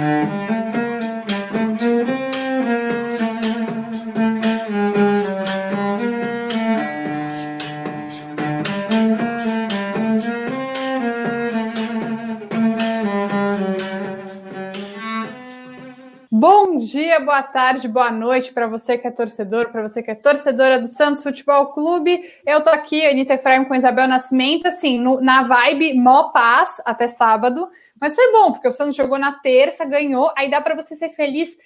Bom 0.00 0.04
dia, 16.78 17.18
boa 17.18 17.42
tarde, 17.42 17.88
boa 17.88 18.12
noite 18.12 18.52
para 18.52 18.68
você 18.68 18.96
que 18.96 19.08
é 19.08 19.10
torcedor, 19.10 19.70
para 19.70 19.82
você 19.82 20.00
que 20.00 20.12
é 20.12 20.14
torcedora 20.14 20.78
do 20.78 20.86
Santos 20.86 21.24
Futebol 21.24 21.72
Clube. 21.72 22.22
Eu 22.46 22.62
tô 22.62 22.70
aqui, 22.70 23.04
Anitta 23.04 23.34
Efraim 23.34 23.64
com 23.64 23.74
Isabel 23.74 24.06
Nascimento, 24.06 24.68
assim, 24.68 25.00
no, 25.00 25.20
na 25.20 25.42
vibe 25.42 25.94
mó 25.94 26.30
paz 26.30 26.80
até 26.84 27.08
sábado. 27.08 27.68
Mas 28.00 28.14
foi 28.14 28.32
bom, 28.32 28.52
porque 28.52 28.68
o 28.68 28.72
Santos 28.72 28.96
jogou 28.96 29.18
na 29.18 29.38
terça, 29.40 29.84
ganhou, 29.84 30.32
aí 30.36 30.50
dá 30.50 30.60
para 30.60 30.74
você 30.74 30.94
ser 30.94 31.10
feliz 31.10 31.56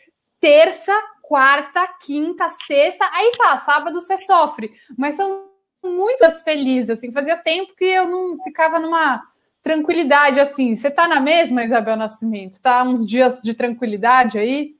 terça, 0.40 0.92
quarta, 1.22 1.86
quinta, 2.00 2.48
sexta, 2.66 3.08
aí 3.12 3.32
tá, 3.38 3.58
sábado 3.58 4.00
você 4.00 4.18
sofre. 4.18 4.72
Mas 4.98 5.14
são 5.14 5.46
muitas 5.82 6.42
felizes, 6.42 6.90
assim, 6.90 7.12
fazia 7.12 7.36
tempo 7.36 7.74
que 7.76 7.84
eu 7.84 8.08
não 8.08 8.42
ficava 8.42 8.78
numa 8.78 9.22
tranquilidade, 9.62 10.40
assim. 10.40 10.74
Você 10.74 10.90
tá 10.90 11.06
na 11.06 11.20
mesma, 11.20 11.64
Isabel 11.64 11.96
Nascimento? 11.96 12.60
Tá 12.60 12.82
uns 12.82 13.06
dias 13.06 13.40
de 13.42 13.54
tranquilidade 13.54 14.38
aí? 14.38 14.74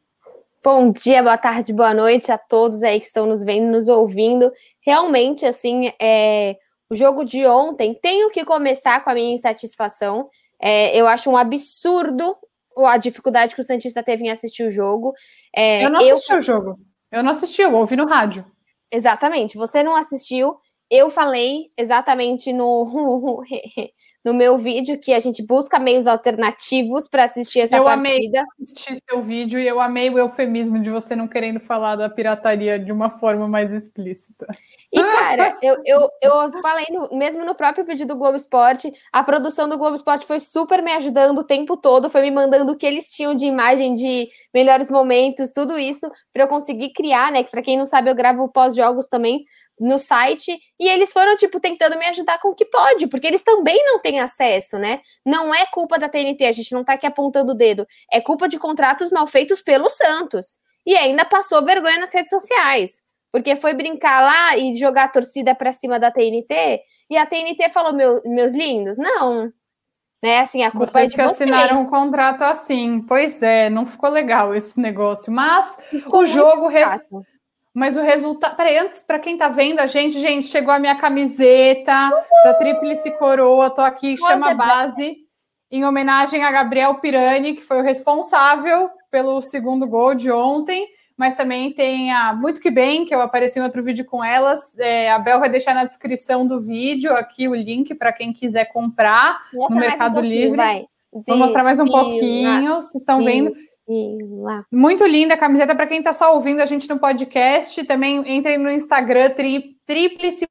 Bom 0.63 0.93
dia, 0.93 1.23
boa 1.23 1.39
tarde, 1.39 1.73
boa 1.73 1.93
noite 1.93 2.31
a 2.31 2.39
todos 2.39 2.83
aí 2.83 3.01
que 3.01 3.07
estão 3.07 3.27
nos 3.27 3.43
vendo, 3.43 3.71
nos 3.71 3.89
ouvindo. 3.89 4.53
Realmente, 4.81 5.45
assim, 5.45 5.93
é, 6.01 6.57
o 6.89 6.95
jogo 6.95 7.25
de 7.25 7.45
ontem, 7.47 7.95
tenho 7.95 8.31
que 8.31 8.45
começar 8.45 9.03
com 9.03 9.11
a 9.11 9.15
minha 9.15 9.35
insatisfação. 9.35 10.29
É, 10.63 10.97
eu 10.97 11.09
acho 11.09 11.29
um 11.29 11.37
absurdo 11.37 12.37
a 12.79 12.97
dificuldade 12.97 13.55
que 13.55 13.61
o 13.61 13.65
Santista 13.65 14.03
teve 14.03 14.25
em 14.25 14.31
assistir 14.31 14.63
o 14.63 14.71
jogo. 14.71 15.13
É, 15.55 15.85
eu 15.85 15.91
não 15.91 16.01
assisti 16.01 16.33
eu... 16.33 16.39
o 16.39 16.41
jogo. 16.41 16.79
Eu 17.11 17.23
não 17.23 17.31
assisti, 17.31 17.61
eu 17.61 17.75
ouvi 17.75 17.97
no 17.97 18.07
rádio. 18.07 18.45
Exatamente. 18.91 19.57
Você 19.57 19.83
não 19.83 19.95
assistiu. 19.95 20.57
Eu 20.91 21.11
falei 21.11 21.71
exatamente 21.77 22.53
no, 22.53 23.43
no 24.25 24.35
meu 24.35 24.57
vídeo 24.59 24.99
que 24.99 25.13
a 25.13 25.19
gente 25.19 25.45
busca 25.45 25.79
meios 25.79 26.07
alternativos 26.07 27.09
para 27.09 27.25
assistir 27.25 27.61
essa 27.61 27.77
eu 27.77 27.85
partida. 27.85 28.09
Eu 28.09 28.15
amei 28.15 28.31
assistir 28.63 28.99
seu 29.09 29.23
vídeo 29.23 29.59
e 29.59 29.67
eu 29.67 29.81
amei 29.81 30.11
o 30.11 30.19
eufemismo 30.19 30.79
de 30.81 30.91
você 30.91 31.17
não 31.17 31.27
querendo 31.27 31.61
falar 31.61 31.97
da 31.97 32.09
pirataria 32.09 32.79
de 32.79 32.93
uma 32.93 33.11
forma 33.11 33.49
mais 33.49 33.73
explícita. 33.73 34.47
E, 34.93 35.03
cara, 35.03 35.57
eu, 35.63 35.81
eu, 35.87 36.11
eu 36.21 36.61
falei 36.61 36.85
no, 36.91 37.17
mesmo 37.17 37.47
no 37.47 37.55
próprio 37.55 37.83
vídeo 37.83 38.07
do 38.07 38.15
Globo 38.15 38.37
Esporte, 38.37 38.93
a 39.11 39.25
produção 39.25 39.67
do 39.67 39.79
Globo 39.79 39.97
Esporte 39.97 40.27
foi 40.27 40.39
super 40.39 40.83
me 40.83 40.93
ajudando 40.93 41.39
o 41.39 41.45
tempo 41.45 41.79
todo, 41.79 42.11
foi 42.11 42.21
me 42.21 42.31
mandando 42.31 42.73
o 42.73 42.77
que 42.77 42.85
eles 42.85 43.09
tinham 43.09 43.35
de 43.35 43.47
imagem 43.47 43.95
de 43.95 44.29
melhores 44.53 44.91
momentos, 44.91 45.51
tudo 45.51 45.79
isso, 45.79 46.11
para 46.31 46.43
eu 46.43 46.49
conseguir 46.49 46.93
criar, 46.93 47.33
né? 47.33 47.43
Que 47.43 47.51
para 47.51 47.63
quem 47.63 47.79
não 47.79 47.87
sabe, 47.87 48.11
eu 48.11 48.15
gravo 48.15 48.47
pós-jogos 48.49 49.09
também 49.09 49.45
no 49.81 49.99
site 49.99 50.57
e 50.79 50.89
eles 50.89 51.11
foram 51.11 51.37
tipo 51.39 51.59
tentando 51.59 51.99
me 51.99 52.05
ajudar 52.07 52.39
com 52.39 52.49
o 52.49 52.55
que 52.55 52.67
pode, 52.67 53.07
porque 53.07 53.27
eles 53.27 53.43
também 53.43 53.83
não 53.87 53.99
têm 53.99 54.21
acesso, 54.21 54.79
né? 54.79 55.01
Não 55.25 55.55
é 55.55 55.65
culpa 55.73 55.99
da 55.99 56.09
TNT, 56.09 56.45
a 56.45 56.53
gente 56.53 56.73
não 56.73 56.85
tá 56.85 56.93
aqui 56.93 57.07
apontando 57.07 57.53
o 57.53 57.57
dedo, 57.57 57.87
é 58.13 58.21
culpa 58.21 58.47
de 58.47 58.59
contratos 58.59 59.11
mal 59.11 59.27
feitos 59.27 59.63
pelo 59.63 59.89
Santos. 59.89 60.59
E 60.85 60.95
ainda 60.97 61.25
passou 61.25 61.65
vergonha 61.65 61.99
nas 61.99 62.13
redes 62.13 62.29
sociais, 62.29 63.01
porque 63.33 63.57
foi 63.57 63.73
brincar 63.73 64.23
lá 64.23 64.57
e 64.57 64.75
jogar 64.75 65.05
a 65.05 65.09
torcida 65.09 65.55
para 65.55 65.73
cima 65.73 65.99
da 65.99 66.11
TNT, 66.11 66.83
e 67.11 67.17
a 67.17 67.27
TNT 67.27 67.71
falou: 67.71 67.95
Meu, 67.95 68.23
meus 68.27 68.53
lindos, 68.53 68.99
não. 68.99 69.51
Né, 70.23 70.39
assim, 70.39 70.63
a 70.63 70.71
culpa 70.71 70.87
Vocês 70.87 71.07
é 71.07 71.11
de 71.11 71.15
que 71.17 71.21
assinaram 71.21 71.81
um 71.81 71.87
contrato 71.87 72.43
assim. 72.43 73.03
Pois 73.09 73.43
é, 73.43 73.69
não 73.69 73.85
ficou 73.85 74.09
legal 74.09 74.55
esse 74.55 74.79
negócio. 74.79 75.33
Mas 75.33 75.77
ficou 75.91 76.21
o 76.21 76.27
jogo 76.27 76.69
mas 77.75 77.97
o 77.97 78.03
resultado. 78.03 78.55
Peraí, 78.57 78.77
antes, 78.79 79.01
para 79.01 79.19
quem 79.19 79.37
tá 79.37 79.49
vendo 79.49 79.81
a 79.81 79.87
gente, 79.87 80.21
gente, 80.21 80.47
chegou 80.47 80.73
a 80.73 80.79
minha 80.79 80.95
camiseta 80.95 81.93
Uhul! 82.11 82.45
da 82.45 82.55
Tríplice 82.55 83.11
Coroa. 83.13 83.71
Tô 83.71 83.81
aqui, 83.81 84.17
chama 84.17 84.55
Base, 84.55 85.17
em 85.71 85.85
homenagem 85.85 86.45
a 86.45 86.51
Gabriel 86.51 86.97
Pirani, 86.97 87.55
que 87.55 87.63
foi 87.63 87.79
o 87.79 87.85
responsável 87.85 88.91
pelo 89.11 89.41
segundo 89.41 89.87
gol 89.87 90.15
de 90.15 90.31
ontem. 90.31 90.87
Mas 91.23 91.37
também 91.37 91.73
tem 91.73 92.11
a 92.11 92.35
Muito 92.35 92.61
Que 92.61 92.69
Bem, 92.69 93.05
que 93.05 93.15
eu 93.15 93.21
apareci 93.21 93.57
em 93.57 93.63
outro 93.63 93.81
vídeo 93.81 94.05
com 94.05 94.25
elas. 94.25 94.77
É, 94.77 95.09
a 95.09 95.21
Bel 95.21 95.39
vai 95.39 95.49
deixar 95.49 95.73
na 95.73 95.85
descrição 95.85 96.45
do 96.45 96.61
vídeo 96.61 97.15
aqui 97.15 97.47
o 97.47 97.55
link 97.55 97.95
para 97.95 98.13
quem 98.13 98.33
quiser 98.33 98.65
comprar 98.73 99.41
Mostra 99.55 99.73
no 99.73 99.81
Mercado 99.81 100.19
um 100.19 100.25
Livre. 100.25 100.57
Vai. 100.57 100.85
Vou 101.13 101.37
mostrar 101.37 101.63
mais 101.63 101.79
um 101.79 101.87
pouquinho, 101.87 102.75
vocês 102.75 102.97
estão 102.97 103.23
vendo. 103.23 103.53
Muito 104.73 105.07
linda 105.07 105.35
a 105.35 105.39
camiseta 105.39 105.77
para 105.77 105.87
quem 105.87 105.99
está 105.99 106.13
só 106.13 106.35
ouvindo 106.35 106.61
a 106.61 106.67
gente 106.67 106.89
no 106.89 106.99
podcast. 106.99 107.85
Também 107.85 108.37
entrem 108.37 108.59
no 108.59 108.69
Instagram 108.69 109.31
tri, 109.31 109.77
tríplice.pro 109.87 110.49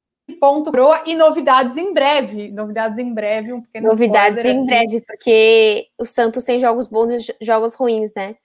e 1.06 1.16
novidades 1.16 1.76
em 1.76 1.94
breve. 1.94 2.50
Novidades 2.50 2.98
em 2.98 3.14
breve, 3.14 3.52
um 3.52 3.62
pequeno 3.62 3.90
Novidades 3.90 4.46
em 4.46 4.60
aqui. 4.60 4.66
breve, 4.66 5.04
porque 5.06 5.88
o 6.00 6.06
Santos 6.06 6.46
tem 6.46 6.60
jogos 6.60 6.88
bons 6.88 7.12
e 7.12 7.36
jogos 7.42 7.76
ruins, 7.76 8.14
né? 8.16 8.38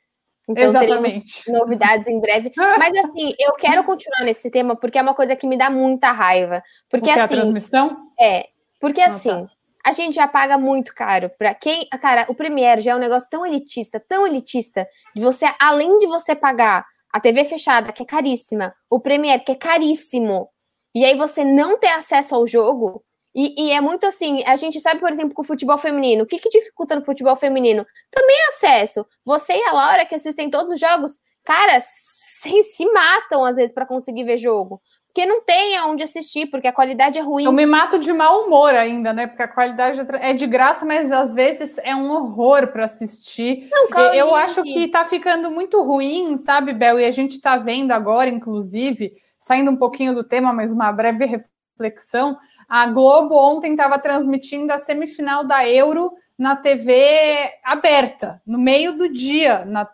Então 0.49 0.65
Exatamente. 0.65 1.51
novidades 1.51 2.07
em 2.09 2.21
breve. 2.21 2.53
Mas 2.79 2.97
assim, 2.99 3.35
eu 3.39 3.55
quero 3.55 3.83
continuar 3.85 4.25
nesse 4.25 4.51
tema 4.51 4.77
porque 4.77 4.99
é 4.99 5.03
uma 5.03 5.15
coisa 5.15 5.35
que 5.35 5.47
me 5.47 5.57
dá 5.57 5.69
muita 5.69 6.13
raiva. 6.13 6.63
Porque, 6.89 7.07
porque 7.07 7.21
assim. 7.21 7.35
A 7.35 7.39
transmissão? 7.39 7.97
É. 8.19 8.49
Porque 8.81 9.01
ah, 9.01 9.07
assim, 9.07 9.45
tá 9.45 9.51
a 9.87 9.93
gente 9.93 10.17
já 10.17 10.27
paga 10.27 10.59
muito 10.59 10.93
caro 10.93 11.31
para 11.39 11.55
quem, 11.55 11.89
cara, 12.01 12.27
o 12.29 12.35
Premiere 12.35 12.81
já 12.81 12.91
é 12.91 12.97
um 12.97 12.99
negócio 12.99 13.31
tão 13.31 13.47
elitista, 13.47 14.01
tão 14.01 14.27
elitista, 14.27 14.85
de 15.15 15.23
você 15.23 15.47
além 15.61 15.97
de 15.99 16.07
você 16.07 16.35
pagar 16.35 16.85
a 17.13 17.21
TV 17.21 17.45
fechada, 17.45 17.93
que 17.93 18.03
é 18.03 18.07
caríssima, 18.07 18.75
o 18.91 18.99
Premiere, 18.99 19.45
que 19.45 19.53
é 19.53 19.55
caríssimo, 19.55 20.49
e 20.93 21.05
aí 21.05 21.17
você 21.17 21.45
não 21.45 21.79
ter 21.79 21.91
acesso 21.91 22.35
ao 22.35 22.49
jogo, 22.49 23.05
e, 23.37 23.67
e, 23.67 23.73
é 23.73 23.81
muito 23.81 24.07
assim, 24.07 24.43
a 24.47 24.57
gente 24.57 24.81
sabe, 24.81 24.99
por 24.99 25.11
exemplo, 25.11 25.35
com 25.35 25.43
o 25.43 25.45
futebol 25.45 25.77
feminino, 25.77 26.25
o 26.25 26.27
que, 26.27 26.39
que 26.39 26.49
dificulta 26.49 26.97
no 26.97 27.05
futebol 27.05 27.37
feminino? 27.37 27.87
Também 28.11 28.37
acesso. 28.49 29.07
Você 29.25 29.53
e 29.53 29.63
a 29.65 29.73
Laura, 29.73 30.07
que 30.07 30.15
assistem 30.15 30.49
todos 30.49 30.73
os 30.73 30.81
jogos, 30.81 31.19
cara, 31.45 31.79
se, 31.81 32.63
se 32.63 32.87
matam 32.91 33.45
às 33.45 33.57
vezes 33.57 33.73
para 33.73 33.85
conseguir 33.85 34.25
ver 34.25 34.39
jogo 34.39 34.81
porque 35.17 35.25
não 35.25 35.41
tem 35.41 35.75
aonde 35.79 36.03
assistir, 36.03 36.45
porque 36.51 36.69
a 36.69 36.73
qualidade 36.73 37.19
é 37.19 37.23
ruim. 37.23 37.47
Eu 37.47 37.53
me 37.53 37.65
mato 37.65 37.99
de 37.99 38.13
mau 38.13 38.43
humor 38.45 38.75
ainda, 38.75 39.15
né? 39.15 39.27
Porque 39.27 39.43
a 39.43 39.49
qualidade 39.49 39.99
é 40.21 40.35
de 40.35 40.47
graça, 40.47 40.85
mas 40.85 41.11
às 41.11 41.33
vezes 41.33 41.79
é 41.79 41.97
um 41.97 42.11
horror 42.11 42.67
para 42.67 42.85
assistir. 42.85 43.67
Não, 43.71 44.13
eu 44.13 44.35
acho 44.35 44.63
que 44.63 44.89
tá 44.89 45.07
ficando 45.07 45.51
muito 45.51 45.83
ruim, 45.83 46.37
sabe, 46.37 46.75
Bel? 46.75 47.01
E 47.01 47.07
a 47.07 47.11
gente 47.11 47.41
tá 47.41 47.57
vendo 47.57 47.93
agora, 47.93 48.29
inclusive, 48.29 49.15
saindo 49.41 49.71
um 49.71 49.77
pouquinho 49.77 50.15
do 50.15 50.23
tema, 50.23 50.53
mas 50.53 50.71
uma 50.71 50.93
breve 50.93 51.25
reflexão. 51.25 52.37
A 52.69 52.87
Globo 52.87 53.37
ontem 53.37 53.73
estava 53.73 53.99
transmitindo 53.99 54.73
a 54.73 54.79
semifinal 54.79 55.45
da 55.45 55.69
Euro 55.69 56.13
na 56.39 56.57
TV 56.57 57.51
aberta, 57.65 58.43
no 58.47 58.59
meio 58.59 58.93
do 58.93 59.09
dia, 59.09 59.65
na 59.65 59.89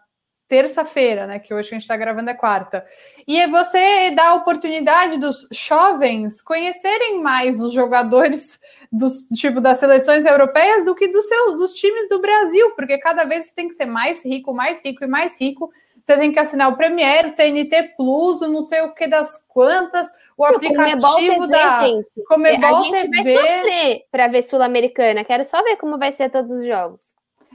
terça-feira, 0.48 1.26
né? 1.26 1.38
Que 1.38 1.54
hoje 1.54 1.68
a 1.68 1.72
gente 1.72 1.82
está 1.82 1.96
gravando 1.96 2.28
é 2.28 2.34
quarta. 2.34 2.84
E 3.26 3.38
é 3.38 3.48
você 3.48 4.10
dá 4.10 4.28
a 4.28 4.34
oportunidade 4.34 5.16
dos 5.16 5.46
jovens 5.50 6.42
conhecerem 6.42 7.22
mais 7.22 7.58
os 7.58 7.72
jogadores 7.72 8.60
dos 8.92 9.22
tipo 9.34 9.62
das 9.62 9.78
seleções 9.78 10.26
europeias 10.26 10.84
do 10.84 10.94
que 10.94 11.08
dos 11.08 11.26
seus 11.26 11.56
dos 11.56 11.72
times 11.72 12.06
do 12.08 12.20
Brasil, 12.20 12.72
porque 12.72 12.98
cada 12.98 13.24
vez 13.24 13.50
tem 13.52 13.68
que 13.68 13.74
ser 13.74 13.86
mais 13.86 14.22
rico, 14.24 14.52
mais 14.52 14.84
rico 14.84 15.04
e 15.04 15.06
mais 15.06 15.40
rico. 15.40 15.70
Você 16.04 16.16
tem 16.18 16.32
que 16.32 16.38
assinar 16.38 16.68
o 16.68 16.76
Premiere, 16.76 17.28
o 17.28 17.32
TNT 17.32 17.94
Plus, 17.96 18.40
o 18.40 18.48
não 18.48 18.62
sei 18.62 18.80
o 18.80 18.92
que 18.92 19.06
das 19.06 19.42
quantas, 19.48 20.08
o 20.36 20.44
aplicativo 20.44 21.46
TV, 21.46 21.46
da 21.46 21.86
gente. 21.86 22.10
Comebol 22.26 22.76
a 22.76 22.82
gente 22.82 23.10
TV. 23.10 23.22
vai 23.22 23.36
sofrer 23.36 24.04
para 24.10 24.26
ver 24.26 24.42
Sul-Americana. 24.42 25.24
Quero 25.24 25.44
só 25.44 25.62
ver 25.62 25.76
como 25.76 25.98
vai 25.98 26.10
ser 26.10 26.30
todos 26.30 26.50
os 26.50 26.66
jogos. 26.66 27.00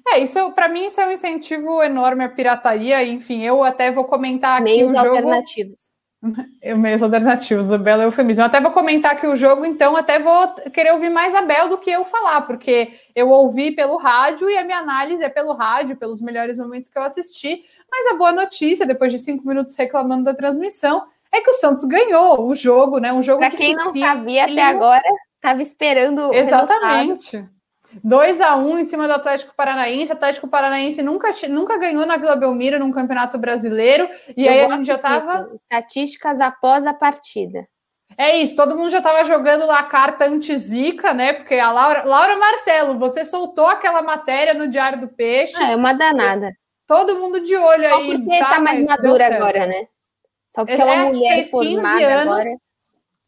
É, 0.10 0.20
isso 0.20 0.52
para 0.54 0.70
mim 0.70 0.86
isso 0.86 1.02
é 1.02 1.08
um 1.08 1.12
incentivo 1.12 1.84
enorme 1.84 2.24
à 2.24 2.30
pirataria. 2.30 3.04
Enfim, 3.04 3.44
eu 3.44 3.64
até 3.64 3.92
vou 3.92 4.06
comentar 4.06 4.62
aqui 4.62 4.64
meios 4.64 4.92
o 4.92 4.96
jogo. 4.96 5.10
alternativos. 5.10 5.97
Meios 6.78 7.02
alternativos, 7.02 7.72
o 7.72 7.78
belo 7.78 8.02
eufemismo. 8.04 8.44
Eu 8.44 8.48
até 8.48 8.60
vou 8.60 8.72
comentar 8.72 9.14
aqui 9.14 9.28
o 9.28 9.36
jogo, 9.36 9.66
então 9.66 9.96
até 9.96 10.20
vou 10.20 10.48
querer 10.72 10.92
ouvir 10.94 11.10
mais 11.10 11.34
a 11.34 11.42
Bel 11.42 11.70
do 11.70 11.78
que 11.78 11.90
eu 11.90 12.06
falar, 12.06 12.42
porque 12.42 13.00
eu 13.16 13.30
ouvi 13.30 13.72
pelo 13.72 13.98
rádio 13.98 14.50
e 14.50 14.58
a 14.58 14.64
minha 14.64 14.80
análise 14.80 15.24
é 15.24 15.30
pelo 15.30 15.54
rádio, 15.54 15.98
pelos 15.98 16.22
melhores 16.22 16.58
momentos 16.58 16.90
que 16.90 16.98
eu 16.98 17.04
assisti. 17.04 17.64
Mas 17.90 18.14
a 18.14 18.18
boa 18.18 18.32
notícia, 18.32 18.86
depois 18.86 19.12
de 19.12 19.20
cinco 19.20 19.48
minutos 19.48 19.76
reclamando 19.76 20.24
da 20.24 20.34
transmissão, 20.34 21.06
é 21.32 21.42
que 21.42 21.50
o 21.50 21.54
Santos 21.54 21.86
ganhou 21.86 22.48
o 22.48 22.56
jogo, 22.56 23.00
né? 23.00 23.12
Um 23.12 23.22
jogo 23.22 23.40
Para 23.40 23.52
quem 23.52 23.76
não 23.76 23.94
sabia 23.94 24.46
até 24.46 24.62
agora, 24.62 25.04
estava 25.36 25.62
esperando. 25.62 26.34
Exatamente. 26.34 27.46
2 28.04 28.42
a 28.42 28.56
1 28.56 28.80
em 28.80 28.86
cima 28.86 29.08
do 29.08 29.14
Atlético 29.14 29.54
Paranaense. 29.56 30.12
O 30.12 30.16
Atlético 30.16 30.48
Paranaense 30.48 31.02
nunca, 31.02 31.30
nunca 31.50 31.78
ganhou 31.78 32.06
na 32.06 32.18
Vila 32.18 32.36
Belmiro 32.36 32.80
num 32.80 32.92
campeonato 32.92 33.38
brasileiro. 33.38 34.10
E 34.36 34.46
Eu 34.46 34.52
aí 34.52 34.62
a 34.62 34.70
gente 34.70 34.86
já 34.86 34.96
estava. 34.96 35.50
Estatísticas 35.54 36.42
após 36.42 36.86
a 36.88 36.94
partida. 36.94 37.68
É 38.18 38.36
isso, 38.38 38.56
todo 38.56 38.76
mundo 38.76 38.90
já 38.90 38.98
estava 38.98 39.24
jogando 39.26 39.66
lá 39.66 39.80
a 39.80 39.84
carta 39.84 40.26
anti-zica, 40.26 41.14
né? 41.14 41.34
Porque 41.34 41.56
a 41.56 41.72
Laura, 41.72 42.04
Laura 42.04 42.36
Marcelo, 42.36 42.98
você 42.98 43.24
soltou 43.24 43.68
aquela 43.68 44.02
matéria 44.02 44.56
no 44.56 44.68
Diário 44.68 45.02
do 45.02 45.08
Peixe. 45.08 45.62
É, 45.62 45.76
uma 45.76 45.94
danada. 45.94 46.52
Todo 46.88 47.20
mundo 47.20 47.42
de 47.42 47.56
olho 47.56 47.90
Só 47.90 47.98
aí. 47.98 48.18
porque 48.18 48.40
tá, 48.40 48.50
tá 48.50 48.60
mais 48.60 48.88
madura 48.88 49.36
agora, 49.36 49.68
né? 49.68 49.88
Só 50.48 50.66
porque 50.66 50.82
é, 50.82 50.86
uma 50.86 50.96
é, 50.96 51.04
mulher 51.04 51.44
formada 51.44 52.08
anos, 52.08 52.34
agora. 52.34 52.50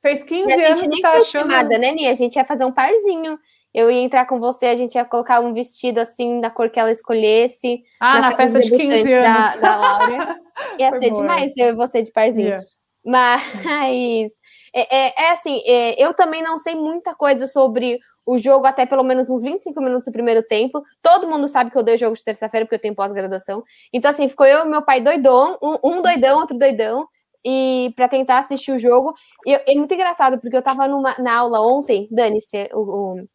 Fez 0.01 0.23
15 0.23 0.53
anos. 0.53 0.63
A 0.63 0.75
gente 0.75 0.87
nem 0.87 1.01
tá 1.01 1.11
foi 1.11 1.19
achando... 1.19 1.51
chamada, 1.51 1.77
né, 1.77 1.91
Nia? 1.91 2.09
A 2.09 2.13
gente 2.13 2.37
ia 2.37 2.45
fazer 2.45 2.65
um 2.65 2.71
parzinho. 2.71 3.37
Eu 3.73 3.91
ia 3.91 4.01
entrar 4.01 4.25
com 4.25 4.39
você, 4.39 4.67
a 4.67 4.75
gente 4.75 4.95
ia 4.95 5.05
colocar 5.05 5.39
um 5.39 5.53
vestido 5.53 5.99
assim, 5.99 6.41
da 6.41 6.49
cor 6.49 6.69
que 6.69 6.79
ela 6.79 6.91
escolhesse. 6.91 7.83
Ah, 7.99 8.19
na, 8.19 8.29
na 8.31 8.35
festa 8.35 8.59
de 8.59 8.71
15 8.71 9.13
anos. 9.13 9.23
Da, 9.23 9.55
da 9.57 9.75
Laura. 9.75 10.39
Ia 10.79 10.89
foi 10.89 10.99
ser 10.99 11.09
boa. 11.11 11.21
demais 11.21 11.53
eu 11.55 11.67
e 11.67 11.75
você 11.75 12.01
de 12.01 12.11
parzinho. 12.11 12.47
Yeah. 12.47 12.65
Mas 13.05 14.31
é, 14.73 14.97
é, 14.97 15.23
é 15.25 15.31
assim, 15.31 15.61
é, 15.65 16.03
eu 16.03 16.13
também 16.13 16.43
não 16.43 16.57
sei 16.57 16.75
muita 16.75 17.15
coisa 17.15 17.47
sobre 17.47 17.99
o 18.25 18.37
jogo 18.37 18.67
até 18.67 18.85
pelo 18.85 19.03
menos 19.03 19.29
uns 19.29 19.41
25 19.41 19.81
minutos 19.81 20.05
do 20.05 20.11
primeiro 20.11 20.43
tempo. 20.43 20.83
Todo 21.01 21.27
mundo 21.27 21.47
sabe 21.47 21.71
que 21.71 21.77
eu 21.77 21.83
dei 21.83 21.95
o 21.95 21.97
jogo 21.97 22.15
de 22.15 22.23
terça-feira 22.23 22.65
porque 22.65 22.75
eu 22.75 22.81
tenho 22.81 22.95
pós-graduação. 22.95 23.63
Então, 23.91 24.11
assim, 24.11 24.27
ficou 24.27 24.45
eu 24.45 24.65
e 24.65 24.69
meu 24.69 24.83
pai 24.83 25.01
doidão, 25.01 25.57
um, 25.61 25.77
um 25.83 26.01
doidão, 26.01 26.39
outro 26.39 26.57
doidão, 26.57 27.07
e 27.43 27.91
para 27.95 28.07
tentar 28.07 28.39
assistir 28.39 28.71
o 28.71 28.77
jogo. 28.77 29.13
E 29.45 29.53
é 29.53 29.75
muito 29.75 29.93
engraçado, 29.93 30.39
porque 30.39 30.55
eu 30.55 30.61
tava 30.61 30.87
numa, 30.87 31.15
na 31.17 31.37
aula 31.37 31.59
ontem, 31.61 32.07
dane-se 32.11 32.69
o, 32.73 32.79
o, 32.79 33.27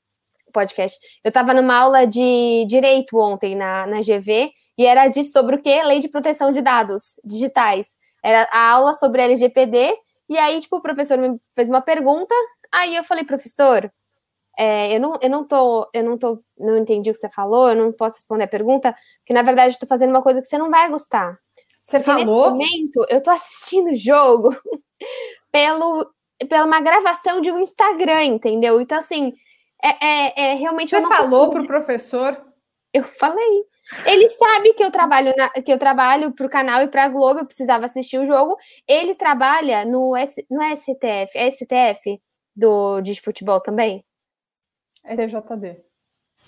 podcast, 0.54 0.98
eu 1.22 1.30
tava 1.30 1.52
numa 1.52 1.76
aula 1.76 2.06
de 2.06 2.64
direito 2.66 3.18
ontem 3.18 3.54
na, 3.54 3.86
na 3.86 4.00
GV, 4.00 4.50
e 4.78 4.86
era 4.86 5.08
de 5.08 5.24
sobre 5.24 5.56
o 5.56 5.62
que? 5.62 5.82
Lei 5.82 6.00
de 6.00 6.08
proteção 6.08 6.50
de 6.50 6.62
dados 6.62 7.20
digitais. 7.24 7.96
Era 8.22 8.48
a 8.50 8.70
aula 8.70 8.94
sobre 8.94 9.22
LGPD, 9.22 9.94
e 10.28 10.38
aí, 10.38 10.60
tipo, 10.60 10.76
o 10.76 10.82
professor 10.82 11.18
me 11.18 11.38
fez 11.54 11.68
uma 11.68 11.82
pergunta, 11.82 12.34
aí 12.72 12.96
eu 12.96 13.04
falei, 13.04 13.24
professor, 13.24 13.90
é, 14.58 14.96
eu, 14.96 15.00
não, 15.00 15.18
eu 15.20 15.28
não 15.28 15.44
tô, 15.46 15.88
eu 15.92 16.02
não 16.02 16.16
tô, 16.16 16.42
não 16.58 16.78
entendi 16.78 17.10
o 17.10 17.12
que 17.12 17.18
você 17.18 17.28
falou, 17.28 17.70
eu 17.70 17.76
não 17.76 17.92
posso 17.92 18.16
responder 18.16 18.44
a 18.44 18.48
pergunta, 18.48 18.94
porque 19.18 19.34
na 19.34 19.42
verdade 19.42 19.74
eu 19.74 19.80
tô 19.80 19.86
fazendo 19.86 20.10
uma 20.10 20.22
coisa 20.22 20.40
que 20.40 20.46
você 20.46 20.56
não 20.56 20.70
vai 20.70 20.88
gostar. 20.88 21.36
Você 21.82 21.98
porque 21.98 22.24
falou? 22.24 22.54
Nesse 22.54 22.72
momento, 22.72 23.06
eu 23.10 23.22
tô 23.22 23.30
assistindo 23.30 23.90
o 23.90 23.96
jogo 23.96 24.56
pelo, 25.52 26.10
pela 26.48 26.64
uma 26.64 26.80
gravação 26.80 27.40
de 27.40 27.52
um 27.52 27.58
Instagram, 27.58 28.24
entendeu? 28.24 28.80
Então, 28.80 28.98
assim, 28.98 29.34
é, 29.84 30.06
é, 30.06 30.50
é 30.50 30.54
realmente. 30.54 30.90
Você 30.90 31.02
falou 31.02 31.50
para 31.50 31.62
o 31.62 31.66
professor? 31.66 32.40
Eu 32.92 33.04
falei. 33.04 33.64
Ele 34.06 34.30
sabe 34.30 34.72
que 34.72 34.82
eu 34.82 34.90
trabalho 34.90 35.34
na, 35.36 35.50
que 35.50 35.70
eu 35.70 35.78
trabalho 35.78 36.32
para 36.32 36.46
o 36.46 36.48
canal 36.48 36.82
e 36.82 36.88
para 36.88 37.04
a 37.04 37.08
Globo, 37.08 37.40
eu 37.40 37.46
precisava 37.46 37.84
assistir 37.84 38.18
o 38.18 38.24
jogo. 38.24 38.56
Ele 38.88 39.14
trabalha 39.14 39.84
no, 39.84 40.16
S, 40.16 40.46
no 40.50 40.62
STF, 40.74 41.36
é 41.36 41.50
STF 41.50 42.20
do 42.56 43.00
de 43.02 43.20
futebol 43.20 43.60
também? 43.60 44.02
É 45.04 45.14
TJD. 45.14 45.82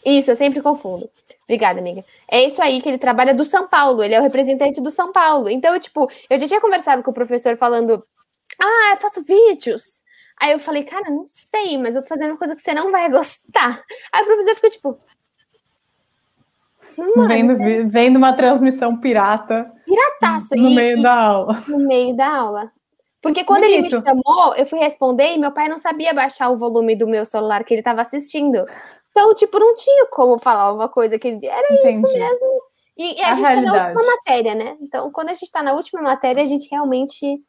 Isso, 0.04 0.30
eu 0.30 0.36
sempre 0.36 0.62
confundo. 0.62 1.10
Obrigada, 1.42 1.80
amiga. 1.80 2.04
É 2.30 2.44
isso 2.44 2.62
aí 2.62 2.80
que 2.80 2.88
ele 2.88 2.96
trabalha 2.96 3.34
do 3.34 3.44
São 3.44 3.68
Paulo, 3.68 4.02
ele 4.02 4.14
é 4.14 4.20
o 4.20 4.22
representante 4.22 4.80
do 4.80 4.90
São 4.90 5.12
Paulo. 5.12 5.50
Então, 5.50 5.74
eu, 5.74 5.80
tipo, 5.80 6.08
eu 6.30 6.38
já 6.38 6.46
tinha 6.46 6.60
conversado 6.60 7.02
com 7.02 7.10
o 7.10 7.14
professor 7.14 7.56
falando: 7.56 8.06
"Ah, 8.62 8.92
eu 8.94 9.00
faço 9.00 9.22
vídeos". 9.22 9.82
Aí 10.40 10.52
eu 10.52 10.58
falei: 10.58 10.84
"Cara, 10.84 11.10
não 11.10 11.24
sei, 11.26 11.78
mas 11.78 11.96
eu 11.96 12.02
tô 12.02 12.08
fazendo 12.08 12.30
uma 12.30 12.38
coisa 12.38 12.54
que 12.54 12.62
você 12.62 12.74
não 12.74 12.90
vai 12.92 13.08
gostar". 13.10 13.82
Aí 14.12 14.22
o 14.22 14.26
professor 14.26 14.54
ficou 14.54 14.70
tipo: 14.70 15.00
vendo, 17.26 17.56
né? 17.56 17.82
vendo 17.84 18.16
uma 18.16 18.32
transmissão 18.32 18.96
pirata. 18.96 19.70
Pirataça. 19.84 20.56
No 20.56 20.70
e, 20.70 20.74
meio 20.74 21.02
da 21.02 21.14
aula. 21.14 21.58
No 21.68 21.78
meio 21.78 22.16
da 22.16 22.28
aula. 22.28 22.70
Porque 23.22 23.44
quando 23.44 23.62
Bonito. 23.62 23.78
ele 23.78 23.82
me 23.82 23.90
chamou, 23.90 24.54
eu 24.54 24.66
fui 24.66 24.78
responder 24.78 25.34
e 25.34 25.38
meu 25.38 25.50
pai 25.50 25.68
não 25.68 25.78
sabia 25.78 26.14
baixar 26.14 26.48
o 26.48 26.56
volume 26.56 26.94
do 26.94 27.08
meu 27.08 27.24
celular 27.24 27.64
que 27.64 27.74
ele 27.74 27.80
estava 27.80 28.02
assistindo. 28.02 28.64
Então, 29.10 29.34
tipo, 29.34 29.58
não 29.58 29.74
tinha 29.74 30.06
como 30.06 30.38
falar 30.38 30.72
uma 30.72 30.88
coisa 30.88 31.18
que 31.18 31.28
ele. 31.28 31.46
Era 31.46 31.66
Entendi. 31.72 32.06
isso 32.06 32.18
mesmo. 32.18 32.62
E, 32.96 33.18
e 33.18 33.22
a, 33.22 33.30
a, 33.30 33.34
gente 33.34 33.46
realidade. 33.46 33.66
tá 33.66 33.82
na 33.82 33.88
última 33.88 34.14
matéria, 34.14 34.54
né? 34.54 34.76
Então, 34.80 35.10
quando 35.10 35.30
a 35.30 35.34
gente 35.34 35.50
tá 35.50 35.62
na 35.62 35.72
última 35.72 36.02
matéria, 36.02 36.42
a 36.42 36.46
gente 36.46 36.68
realmente. 36.70 37.42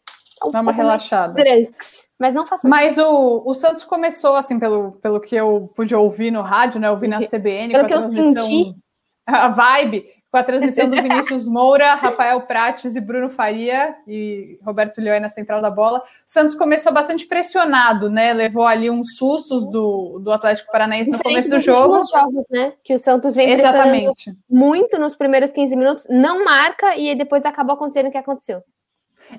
Um 0.43 0.51
Dá 0.51 0.61
uma 0.61 0.71
relaxada. 0.71 1.33
Drunks, 1.33 2.09
mas 2.19 2.33
não 2.33 2.45
faço 2.45 2.67
Mas 2.67 2.97
o, 2.97 3.43
o 3.45 3.53
Santos 3.53 3.83
começou, 3.83 4.35
assim, 4.35 4.59
pelo, 4.59 4.93
pelo 4.93 5.19
que 5.19 5.35
eu 5.35 5.71
pude 5.75 5.95
ouvir 5.95 6.31
no 6.31 6.41
rádio, 6.41 6.79
né? 6.79 6.89
Ouvir 6.89 7.07
na 7.07 7.19
CBN. 7.19 7.73
Pelo 7.73 7.87
que 7.87 7.93
eu 7.93 8.01
senti 8.01 8.75
a 9.25 9.47
vibe 9.49 10.05
com 10.31 10.37
a 10.37 10.43
transmissão 10.43 10.89
do 10.89 11.01
Vinícius 11.01 11.47
Moura, 11.47 11.95
Rafael 11.95 12.41
Prates 12.41 12.95
e 12.95 13.01
Bruno 13.01 13.29
Faria 13.29 13.95
e 14.07 14.59
Roberto 14.63 14.99
Leão 14.99 15.19
na 15.19 15.29
central 15.29 15.61
da 15.61 15.69
bola. 15.69 16.03
Santos 16.25 16.55
começou 16.55 16.91
bastante 16.91 17.25
pressionado, 17.25 18.09
né? 18.09 18.33
Levou 18.33 18.65
ali 18.65 18.89
uns 18.89 19.15
sustos 19.15 19.63
do, 19.69 20.19
do 20.19 20.31
Atlético 20.31 20.71
Paranaense 20.71 21.11
no 21.11 21.23
começo 21.23 21.49
do 21.49 21.59
jogo. 21.59 22.05
jogos, 22.05 22.45
né? 22.49 22.73
Que 22.83 22.93
o 22.93 22.99
Santos 22.99 23.35
vem 23.35 23.51
Exatamente. 23.51 24.35
muito 24.49 24.99
nos 24.99 25.15
primeiros 25.15 25.51
15 25.51 25.75
minutos, 25.75 26.07
não 26.09 26.43
marca 26.43 26.95
e 26.97 27.15
depois 27.15 27.45
acabou 27.45 27.75
acontecendo 27.75 28.07
o 28.07 28.11
que 28.11 28.17
aconteceu. 28.17 28.61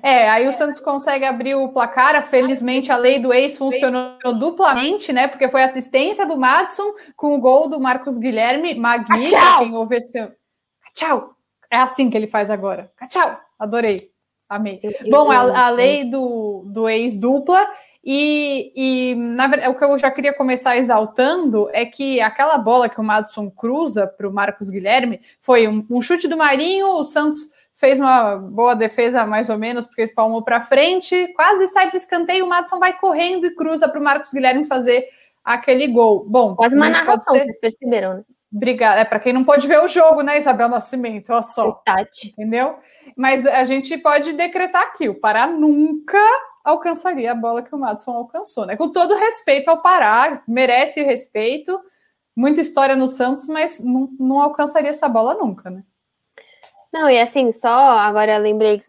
É, 0.03 0.29
aí 0.29 0.47
o 0.47 0.53
Santos 0.53 0.79
consegue 0.79 1.25
abrir 1.25 1.55
o 1.55 1.69
placar. 1.69 2.21
Felizmente, 2.27 2.91
a 2.91 2.97
lei 2.97 3.19
do 3.19 3.33
ex 3.33 3.57
funcionou 3.57 4.17
duplamente, 4.37 5.11
né? 5.11 5.27
Porque 5.27 5.49
foi 5.49 5.63
assistência 5.63 6.25
do 6.25 6.37
Madison 6.37 6.93
com 7.15 7.35
o 7.35 7.39
gol 7.39 7.67
do 7.67 7.79
Marcos 7.79 8.17
Guilherme. 8.17 8.75
Magui, 8.75 9.25
quem 9.59 9.75
ouve 9.75 9.97
esse... 9.97 10.31
Tchau! 10.93 11.35
É 11.71 11.77
assim 11.77 12.09
que 12.09 12.17
ele 12.17 12.27
faz 12.27 12.49
agora. 12.49 12.91
Tchau! 13.09 13.39
Adorei. 13.57 13.97
Amei. 14.47 14.81
Bom, 15.09 15.29
a, 15.31 15.67
a 15.67 15.69
lei 15.69 16.03
do, 16.05 16.63
do 16.65 16.89
ex 16.89 17.19
dupla. 17.19 17.67
E, 18.03 18.71
e 18.75 19.15
na 19.15 19.47
verdade, 19.47 19.71
o 19.71 19.77
que 19.77 19.83
eu 19.83 19.97
já 19.97 20.09
queria 20.09 20.33
começar 20.33 20.77
exaltando 20.77 21.69
é 21.73 21.85
que 21.85 22.21
aquela 22.21 22.57
bola 22.57 22.89
que 22.89 22.99
o 22.99 23.03
Madison 23.03 23.49
cruza 23.49 24.07
para 24.07 24.27
o 24.27 24.33
Marcos 24.33 24.69
Guilherme 24.69 25.21
foi 25.39 25.67
um, 25.67 25.85
um 25.89 26.01
chute 26.01 26.27
do 26.27 26.37
Marinho, 26.37 26.87
o 26.87 27.03
Santos 27.03 27.49
fez 27.79 27.97
uma 27.97 28.35
boa 28.35 28.75
defesa, 28.75 29.25
mais 29.25 29.49
ou 29.49 29.57
menos, 29.57 29.85
porque 29.85 30.01
espalmou 30.01 30.43
para 30.43 30.61
frente, 30.61 31.31
quase 31.33 31.69
sai 31.69 31.87
para 31.87 31.97
escanteio, 31.97 32.45
o 32.45 32.49
Madison 32.49 32.77
vai 32.77 32.97
correndo 32.99 33.47
e 33.47 33.55
cruza 33.55 33.87
para 33.87 33.99
o 33.99 34.03
Marcos 34.03 34.33
Guilherme 34.33 34.65
fazer 34.65 35.07
aquele 35.43 35.87
gol. 35.87 36.25
Bom, 36.27 36.55
quase 36.55 36.75
uma 36.75 36.89
narração, 36.89 37.33
ser... 37.33 37.43
vocês 37.43 37.59
perceberam, 37.59 38.15
né? 38.15 38.23
Obrigada. 38.53 38.99
É 38.99 39.05
para 39.05 39.19
quem 39.19 39.31
não 39.31 39.45
pode 39.45 39.65
ver 39.65 39.81
o 39.81 39.87
jogo, 39.87 40.21
né, 40.21 40.37
Isabel 40.37 40.67
Nascimento? 40.67 41.31
Olha 41.31 41.41
só. 41.41 41.81
Verdade. 41.85 42.33
Entendeu? 42.33 42.75
Mas 43.15 43.45
a 43.45 43.63
gente 43.63 43.97
pode 43.97 44.33
decretar 44.33 44.81
aqui: 44.81 45.07
o 45.07 45.15
Pará 45.15 45.47
nunca 45.47 46.19
alcançaria 46.65 47.31
a 47.31 47.35
bola 47.35 47.61
que 47.61 47.73
o 47.73 47.79
Madison 47.79 48.11
alcançou, 48.11 48.65
né? 48.65 48.75
Com 48.75 48.89
todo 48.89 49.15
respeito 49.15 49.69
ao 49.69 49.81
Pará, 49.81 50.43
merece 50.45 51.01
respeito, 51.01 51.79
muita 52.35 52.59
história 52.59 52.95
no 52.95 53.07
Santos, 53.07 53.47
mas 53.47 53.79
não, 53.79 54.09
não 54.19 54.41
alcançaria 54.41 54.89
essa 54.89 55.07
bola 55.07 55.35
nunca, 55.35 55.69
né? 55.69 55.83
Não, 56.91 57.09
e 57.09 57.19
assim, 57.19 57.51
só 57.51 57.69
agora 57.69 58.37
lembrei 58.37 58.81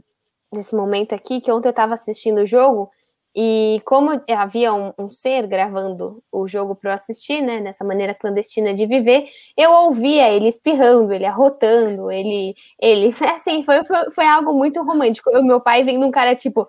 desse 0.52 0.74
momento 0.74 1.14
aqui 1.14 1.40
que 1.40 1.50
ontem 1.52 1.68
eu 1.68 1.70
estava 1.70 1.94
assistindo 1.94 2.38
o 2.40 2.46
jogo 2.46 2.90
e 3.34 3.80
como 3.84 4.20
havia 4.28 4.72
um, 4.74 4.92
um 4.98 5.08
ser 5.08 5.46
gravando 5.46 6.22
o 6.32 6.48
jogo 6.48 6.74
para 6.74 6.90
eu 6.90 6.94
assistir, 6.94 7.40
né, 7.40 7.60
nessa 7.60 7.84
maneira 7.84 8.14
clandestina 8.14 8.74
de 8.74 8.86
viver, 8.86 9.26
eu 9.56 9.70
ouvia 9.70 10.28
ele 10.30 10.48
espirrando, 10.48 11.12
ele 11.12 11.24
arrotando, 11.24 12.10
ele, 12.10 12.56
ele, 12.80 13.14
assim, 13.36 13.64
foi, 13.64 13.84
foi, 13.84 14.10
foi 14.10 14.26
algo 14.26 14.52
muito 14.54 14.82
romântico. 14.82 15.30
O 15.30 15.44
meu 15.44 15.60
pai 15.60 15.84
vendo 15.84 16.04
um 16.06 16.10
cara 16.10 16.34
tipo, 16.34 16.68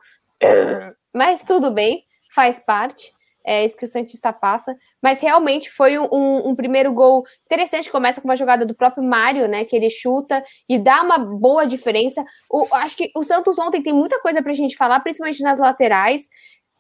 mas 1.13 1.43
tudo 1.43 1.71
bem, 1.71 2.03
faz 2.33 2.59
parte 2.59 3.11
é 3.45 3.65
isso 3.65 3.77
que 3.77 3.85
o 3.85 3.87
Santista 3.87 4.31
passa, 4.31 4.75
mas 5.01 5.21
realmente 5.21 5.69
foi 5.69 5.97
um, 5.97 6.49
um, 6.49 6.55
primeiro 6.55 6.93
gol 6.93 7.23
interessante, 7.45 7.89
começa 7.89 8.21
com 8.21 8.27
uma 8.27 8.35
jogada 8.35 8.65
do 8.65 8.75
próprio 8.75 9.03
Mário, 9.03 9.47
né, 9.47 9.65
que 9.65 9.75
ele 9.75 9.89
chuta 9.89 10.43
e 10.69 10.77
dá 10.77 11.01
uma 11.01 11.17
boa 11.17 11.65
diferença, 11.65 12.23
o, 12.49 12.67
acho 12.75 12.95
que 12.95 13.11
o 13.15 13.23
Santos 13.23 13.57
ontem 13.57 13.81
tem 13.81 13.93
muita 13.93 14.19
coisa 14.19 14.41
pra 14.41 14.53
gente 14.53 14.75
falar, 14.75 14.99
principalmente 14.99 15.41
nas 15.41 15.59
laterais, 15.59 16.27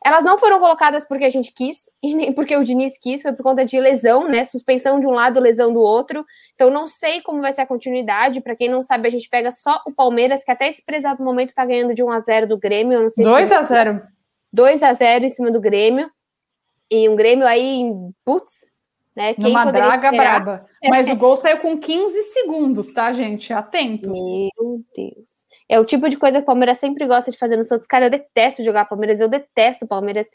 elas 0.03 0.23
não 0.23 0.37
foram 0.37 0.59
colocadas 0.59 1.05
porque 1.05 1.23
a 1.23 1.29
gente 1.29 1.53
quis, 1.53 1.83
e 2.01 2.15
nem 2.15 2.33
porque 2.33 2.55
o 2.55 2.63
Diniz 2.63 2.97
quis, 2.97 3.21
foi 3.21 3.33
por 3.33 3.43
conta 3.43 3.63
de 3.63 3.79
lesão, 3.79 4.27
né? 4.27 4.43
Suspensão 4.43 4.99
de 4.99 5.07
um 5.07 5.11
lado, 5.11 5.39
lesão 5.39 5.71
do 5.71 5.79
outro. 5.79 6.25
Então, 6.55 6.69
não 6.71 6.87
sei 6.87 7.21
como 7.21 7.41
vai 7.41 7.53
ser 7.53 7.61
a 7.61 7.67
continuidade. 7.67 8.41
Para 8.41 8.55
quem 8.55 8.67
não 8.67 8.81
sabe, 8.81 9.07
a 9.07 9.11
gente 9.11 9.29
pega 9.29 9.51
só 9.51 9.81
o 9.85 9.93
Palmeiras, 9.93 10.43
que 10.43 10.51
até 10.51 10.67
esse 10.67 10.83
exato 10.91 11.23
momento 11.23 11.49
está 11.49 11.63
ganhando 11.65 11.93
de 11.93 12.03
1 12.03 12.11
a 12.11 12.19
0 12.19 12.47
do 12.47 12.57
Grêmio. 12.57 12.93
Eu 12.93 13.01
não 13.03 13.09
sei 13.09 13.23
2 13.23 13.51
a 13.51 13.61
0 13.61 14.01
2 14.51 14.83
a 14.83 14.91
0 14.91 15.25
em 15.25 15.29
cima 15.29 15.51
do 15.51 15.61
Grêmio 15.61 16.09
e 16.91 17.07
um 17.07 17.15
Grêmio 17.15 17.47
aí, 17.47 17.89
putz, 18.25 18.69
né? 19.15 19.33
Quem 19.33 19.45
Numa 19.45 19.71
draga 19.71 20.11
braba. 20.11 20.65
Mas 20.89 21.09
o 21.09 21.15
gol 21.15 21.37
saiu 21.37 21.59
com 21.59 21.77
15 21.77 22.21
segundos, 22.33 22.91
tá, 22.91 23.13
gente? 23.13 23.53
Atentos. 23.53 24.11
Meu 24.11 24.83
Deus. 24.93 25.45
É 25.69 25.79
o 25.79 25.85
tipo 25.85 26.09
de 26.09 26.17
coisa 26.17 26.39
que 26.39 26.43
o 26.43 26.45
Palmeiras 26.45 26.79
sempre 26.79 27.07
gosta 27.07 27.31
de 27.31 27.37
fazer 27.37 27.55
no 27.55 27.63
Santos. 27.63 27.87
Cara, 27.87 28.05
eu 28.05 28.09
detesto 28.09 28.61
jogar 28.61 28.85
Palmeiras, 28.85 29.21
eu 29.21 29.29
detesto 29.29 29.87
Palmeiras. 29.87 30.27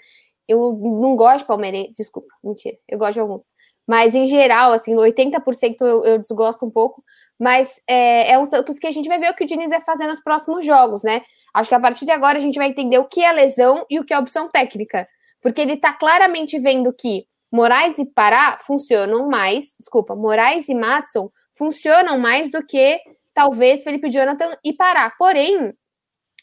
Eu 0.48 0.72
não 0.80 1.14
gosto 1.14 1.38
de 1.40 1.44
Palmeiras, 1.44 1.94
desculpa, 1.94 2.28
mentira, 2.42 2.76
eu 2.88 2.98
gosto 2.98 3.14
de 3.14 3.20
alguns. 3.20 3.50
Mas 3.86 4.14
em 4.14 4.26
geral, 4.26 4.72
assim, 4.72 4.94
no 4.94 5.02
80% 5.02 5.76
eu, 5.80 6.04
eu 6.04 6.18
desgosto 6.18 6.64
um 6.64 6.70
pouco. 6.70 7.02
Mas 7.38 7.80
é, 7.86 8.32
é 8.32 8.38
um 8.38 8.46
Santos 8.46 8.78
que 8.78 8.86
a 8.86 8.90
gente 8.90 9.08
vai 9.08 9.18
ver 9.18 9.30
o 9.30 9.34
que 9.34 9.44
o 9.44 9.46
Diniz 9.46 9.70
vai 9.70 9.80
fazer 9.80 10.06
nos 10.06 10.20
próximos 10.20 10.64
jogos, 10.64 11.02
né? 11.02 11.22
Acho 11.52 11.68
que 11.68 11.74
a 11.74 11.80
partir 11.80 12.06
de 12.06 12.12
agora 12.12 12.38
a 12.38 12.40
gente 12.40 12.58
vai 12.58 12.68
entender 12.68 12.98
o 12.98 13.04
que 13.04 13.22
é 13.22 13.32
lesão 13.32 13.84
e 13.90 13.98
o 13.98 14.04
que 14.04 14.14
é 14.14 14.18
opção 14.18 14.48
técnica 14.48 15.06
porque 15.46 15.60
ele 15.60 15.74
está 15.74 15.92
claramente 15.92 16.58
vendo 16.58 16.92
que 16.92 17.24
Moraes 17.52 17.98
e 17.98 18.04
Pará 18.04 18.58
funcionam 18.66 19.28
mais, 19.28 19.76
desculpa, 19.78 20.16
Moraes 20.16 20.68
e 20.68 20.74
Matson 20.74 21.30
funcionam 21.56 22.18
mais 22.18 22.50
do 22.50 22.66
que 22.66 22.98
talvez 23.32 23.84
Felipe 23.84 24.10
Jonathan 24.10 24.58
e 24.64 24.72
Pará. 24.72 25.08
Porém, 25.16 25.72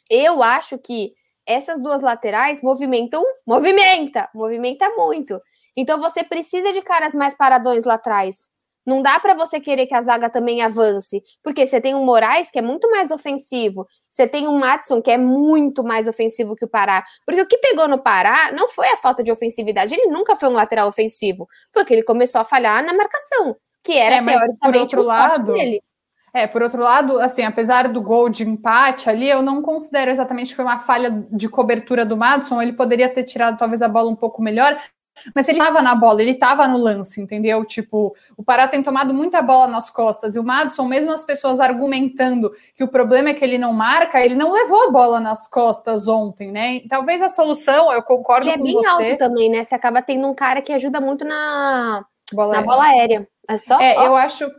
eu 0.09 0.41
acho 0.41 0.77
que 0.77 1.11
essas 1.45 1.83
duas 1.83 2.01
laterais 2.01 2.63
movimentam, 2.63 3.21
movimenta, 3.45 4.29
movimenta 4.33 4.89
muito. 4.91 5.37
Então 5.75 5.99
você 5.99 6.23
precisa 6.23 6.71
de 6.71 6.81
caras 6.81 7.13
mais 7.13 7.35
paradões 7.35 7.83
lá 7.83 7.95
atrás. 7.95 8.52
Não 8.85 9.01
dá 9.01 9.19
para 9.19 9.33
você 9.33 9.59
querer 9.59 9.85
que 9.85 9.95
a 9.95 10.01
zaga 10.01 10.29
também 10.29 10.61
avance, 10.61 11.23
porque 11.41 11.65
você 11.65 11.79
tem 11.79 11.95
um 11.95 12.03
Moraes 12.03 12.51
que 12.51 12.59
é 12.59 12.61
muito 12.61 12.89
mais 12.89 13.11
ofensivo, 13.11 13.87
você 14.09 14.27
tem 14.27 14.47
um 14.47 14.57
Matson 14.57 15.01
que 15.01 15.11
é 15.11 15.17
muito 15.17 15.83
mais 15.83 16.07
ofensivo 16.07 16.55
que 16.55 16.65
o 16.65 16.67
Pará. 16.67 17.03
Porque 17.25 17.41
o 17.41 17.47
que 17.47 17.57
pegou 17.57 17.87
no 17.87 17.97
Pará 17.97 18.51
não 18.51 18.67
foi 18.67 18.87
a 18.89 18.97
falta 18.97 19.23
de 19.23 19.31
ofensividade, 19.31 19.93
ele 19.93 20.07
nunca 20.07 20.35
foi 20.35 20.49
um 20.49 20.53
lateral 20.53 20.87
ofensivo, 20.87 21.47
foi 21.73 21.85
que 21.85 21.93
ele 21.93 22.03
começou 22.03 22.41
a 22.41 22.45
falhar 22.45 22.85
na 22.85 22.93
marcação, 22.93 23.55
que 23.83 23.97
era 23.97 24.15
é, 24.15 24.23
teoricamente 24.23 24.59
por 24.61 24.75
outro 24.75 25.01
o 25.01 25.03
lado, 25.03 25.53
dele. 25.53 25.81
É, 26.35 26.47
por 26.47 26.63
outro 26.63 26.81
lado, 26.81 27.19
assim, 27.19 27.43
apesar 27.43 27.87
do 27.87 28.01
gol 28.01 28.27
de 28.27 28.43
empate 28.43 29.07
ali, 29.07 29.29
eu 29.29 29.43
não 29.43 29.61
considero 29.61 30.09
exatamente 30.09 30.49
que 30.49 30.55
foi 30.55 30.65
uma 30.65 30.79
falha 30.79 31.23
de 31.31 31.47
cobertura 31.47 32.03
do 32.03 32.17
Madison. 32.17 32.59
Ele 32.59 32.73
poderia 32.73 33.07
ter 33.07 33.23
tirado 33.23 33.55
talvez 33.55 33.83
a 33.83 33.87
bola 33.87 34.09
um 34.09 34.15
pouco 34.15 34.41
melhor, 34.41 34.75
mas 35.33 35.47
ele 35.47 35.59
estava 35.59 35.81
na 35.81 35.95
bola, 35.95 36.21
ele 36.21 36.31
estava 36.31 36.67
no 36.67 36.77
lance, 36.77 37.21
entendeu? 37.21 37.63
Tipo, 37.63 38.15
o 38.35 38.43
Pará 38.43 38.67
tem 38.67 38.83
tomado 38.83 39.13
muita 39.13 39.41
bola 39.41 39.67
nas 39.67 39.89
costas 39.89 40.35
e 40.35 40.39
o 40.39 40.43
Madison, 40.43 40.85
mesmo 40.85 41.11
as 41.11 41.23
pessoas 41.23 41.59
argumentando 41.59 42.51
que 42.75 42.83
o 42.83 42.87
problema 42.87 43.29
é 43.29 43.33
que 43.33 43.43
ele 43.43 43.57
não 43.57 43.73
marca, 43.73 44.23
ele 44.23 44.35
não 44.35 44.51
levou 44.51 44.87
a 44.87 44.91
bola 44.91 45.19
nas 45.19 45.47
costas 45.47 46.07
ontem, 46.07 46.51
né? 46.51 46.81
Talvez 46.89 47.21
a 47.21 47.29
solução, 47.29 47.91
eu 47.91 48.01
concordo 48.01 48.47
ele 48.47 48.55
é 48.55 48.57
com 48.57 48.63
você. 48.63 48.71
É 48.71 48.97
bem 48.97 49.11
alto 49.11 49.17
também, 49.19 49.49
né? 49.49 49.63
Você 49.63 49.75
acaba 49.75 50.01
tendo 50.01 50.27
um 50.27 50.33
cara 50.33 50.61
que 50.61 50.73
ajuda 50.73 50.99
muito 50.99 51.23
na 51.23 52.05
bola, 52.33 52.53
na 52.53 52.57
aérea. 52.59 52.67
bola 52.67 52.83
aérea. 52.83 53.27
É 53.47 53.57
só. 53.57 53.79
É, 53.79 53.97
ó. 53.97 54.05
eu 54.07 54.15
acho. 54.15 54.49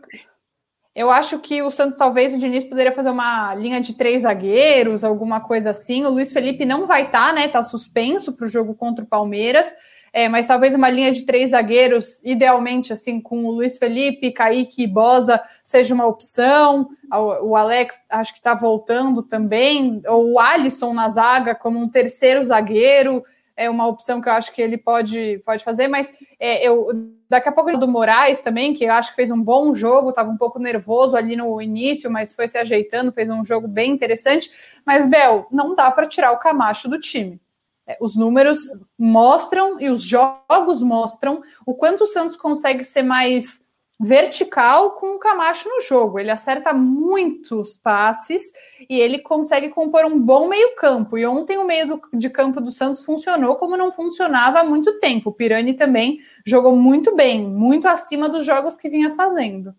Eu 0.95 1.11
acho 1.11 1.41
que 1.41 1.61
o 1.61 1.73
Santos, 1.73 1.99
talvez, 1.99 2.33
o 2.33 2.39
Diniz 2.39 2.65
poderia 2.65 2.93
fazer 2.93 3.11
uma 3.11 3.53
linha 3.57 3.81
de 3.81 3.95
três 3.95 4.23
zagueiros, 4.23 5.03
alguma 5.03 5.41
coisa 5.41 5.71
assim. 5.71 6.05
O 6.05 6.11
Luiz 6.11 6.33
Felipe 6.33 6.65
não 6.65 6.87
vai 6.87 7.07
estar, 7.07 7.29
tá, 7.29 7.33
né? 7.33 7.49
Tá 7.49 7.65
suspenso 7.65 8.33
para 8.33 8.47
o 8.47 8.49
jogo 8.49 8.77
contra 8.77 9.05
o 9.05 9.09
Palmeiras. 9.09 9.75
É, 10.17 10.29
mas 10.29 10.47
talvez 10.47 10.73
uma 10.75 10.89
linha 10.89 11.11
de 11.11 11.27
três 11.27 11.51
zagueiros, 11.51 12.23
idealmente, 12.23 12.93
assim, 12.93 13.21
com 13.21 13.47
o 13.47 13.51
Luiz 13.51 13.79
Felipe, 13.79 14.31
Kaique 14.31 14.85
e 14.85 14.87
Bosa, 14.87 15.43
seja 15.65 15.93
uma 15.93 16.07
opção. 16.07 16.89
O 17.43 17.57
Alex 17.57 17.97
acho 18.09 18.33
que 18.33 18.39
está 18.39 18.55
voltando 18.55 19.25
também. 19.25 20.01
Ou 20.07 20.35
o 20.35 20.39
Alisson 20.39 20.95
na 20.95 21.09
zaga 21.09 21.53
como 21.53 21.81
um 21.81 21.89
terceiro 21.89 22.45
zagueiro 22.45 23.25
é 23.57 23.69
uma 23.69 23.89
opção 23.89 24.21
que 24.21 24.29
eu 24.29 24.33
acho 24.33 24.53
que 24.53 24.63
ele 24.63 24.77
pode, 24.77 25.43
pode 25.45 25.65
fazer, 25.65 25.89
mas 25.89 26.13
é, 26.39 26.67
eu 26.67 26.89
daqui 27.29 27.49
a 27.49 27.53
pouco 27.53 27.77
do 27.77 27.89
Moraes 27.89 28.41
também, 28.41 28.75
que 28.75 28.85
eu 28.85 28.93
acho 28.93 29.11
que 29.11 29.17
fez 29.17 29.31
um 29.31 29.41
bom 29.41 29.75
jogo, 29.75 30.11
estava 30.11 30.31
um 30.31 30.37
pouco 30.37 30.59
nervoso 30.59 31.17
ali 31.17 31.35
no 31.35 31.61
início, 31.61 32.11
mas 32.11 32.33
foi 32.33 32.47
se 32.47 32.59
ajeitando, 32.59 33.13
fez 33.13 33.29
um 33.31 33.45
jogo 33.45 33.67
bem 33.67 33.91
interessante. 33.93 34.51
Mas, 34.85 35.09
Bel, 35.09 35.47
não 35.51 35.75
dá 35.75 35.91
para 35.91 36.07
tirar 36.07 36.33
o 36.33 36.39
Camacho 36.39 36.89
do 36.89 37.01
time. 37.01 37.41
É, 37.87 37.97
os 38.01 38.17
números 38.17 38.59
mostram 38.99 39.81
e 39.81 39.91
os 39.91 40.03
jogos 40.03 40.83
mostram 40.83 41.43
o 41.67 41.75
quanto 41.75 42.05
o 42.05 42.07
Santos 42.07 42.37
consegue 42.37 42.83
ser 42.83 43.03
mais 43.03 43.63
vertical 44.01 44.93
com 44.93 45.15
o 45.15 45.19
Camacho 45.19 45.69
no 45.69 45.81
jogo. 45.81 46.19
Ele 46.19 46.31
acerta 46.31 46.73
muitos 46.73 47.77
passes 47.77 48.43
e 48.89 48.99
ele 48.99 49.21
consegue 49.21 49.69
compor 49.69 50.05
um 50.05 50.19
bom 50.19 50.49
meio-campo. 50.49 51.17
E 51.17 51.27
ontem 51.27 51.59
o 51.59 51.65
meio 51.65 51.87
do, 51.87 52.03
de 52.13 52.29
campo 52.29 52.61
do 52.61 52.73
Santos 52.73 53.01
funcionou 53.01 53.57
como 53.57 53.77
não 53.77 53.93
funcionava 53.93 54.61
há 54.61 54.65
muito 54.65 54.99
tempo. 54.99 55.31
O 55.31 55.33
Pirani 55.33 55.75
também 55.75 56.21
jogou 56.45 56.77
muito 56.77 57.15
bem, 57.15 57.47
muito 57.47 57.87
acima 57.87 58.29
dos 58.29 58.45
jogos 58.45 58.77
que 58.77 58.89
vinha 58.89 59.15
fazendo. 59.15 59.75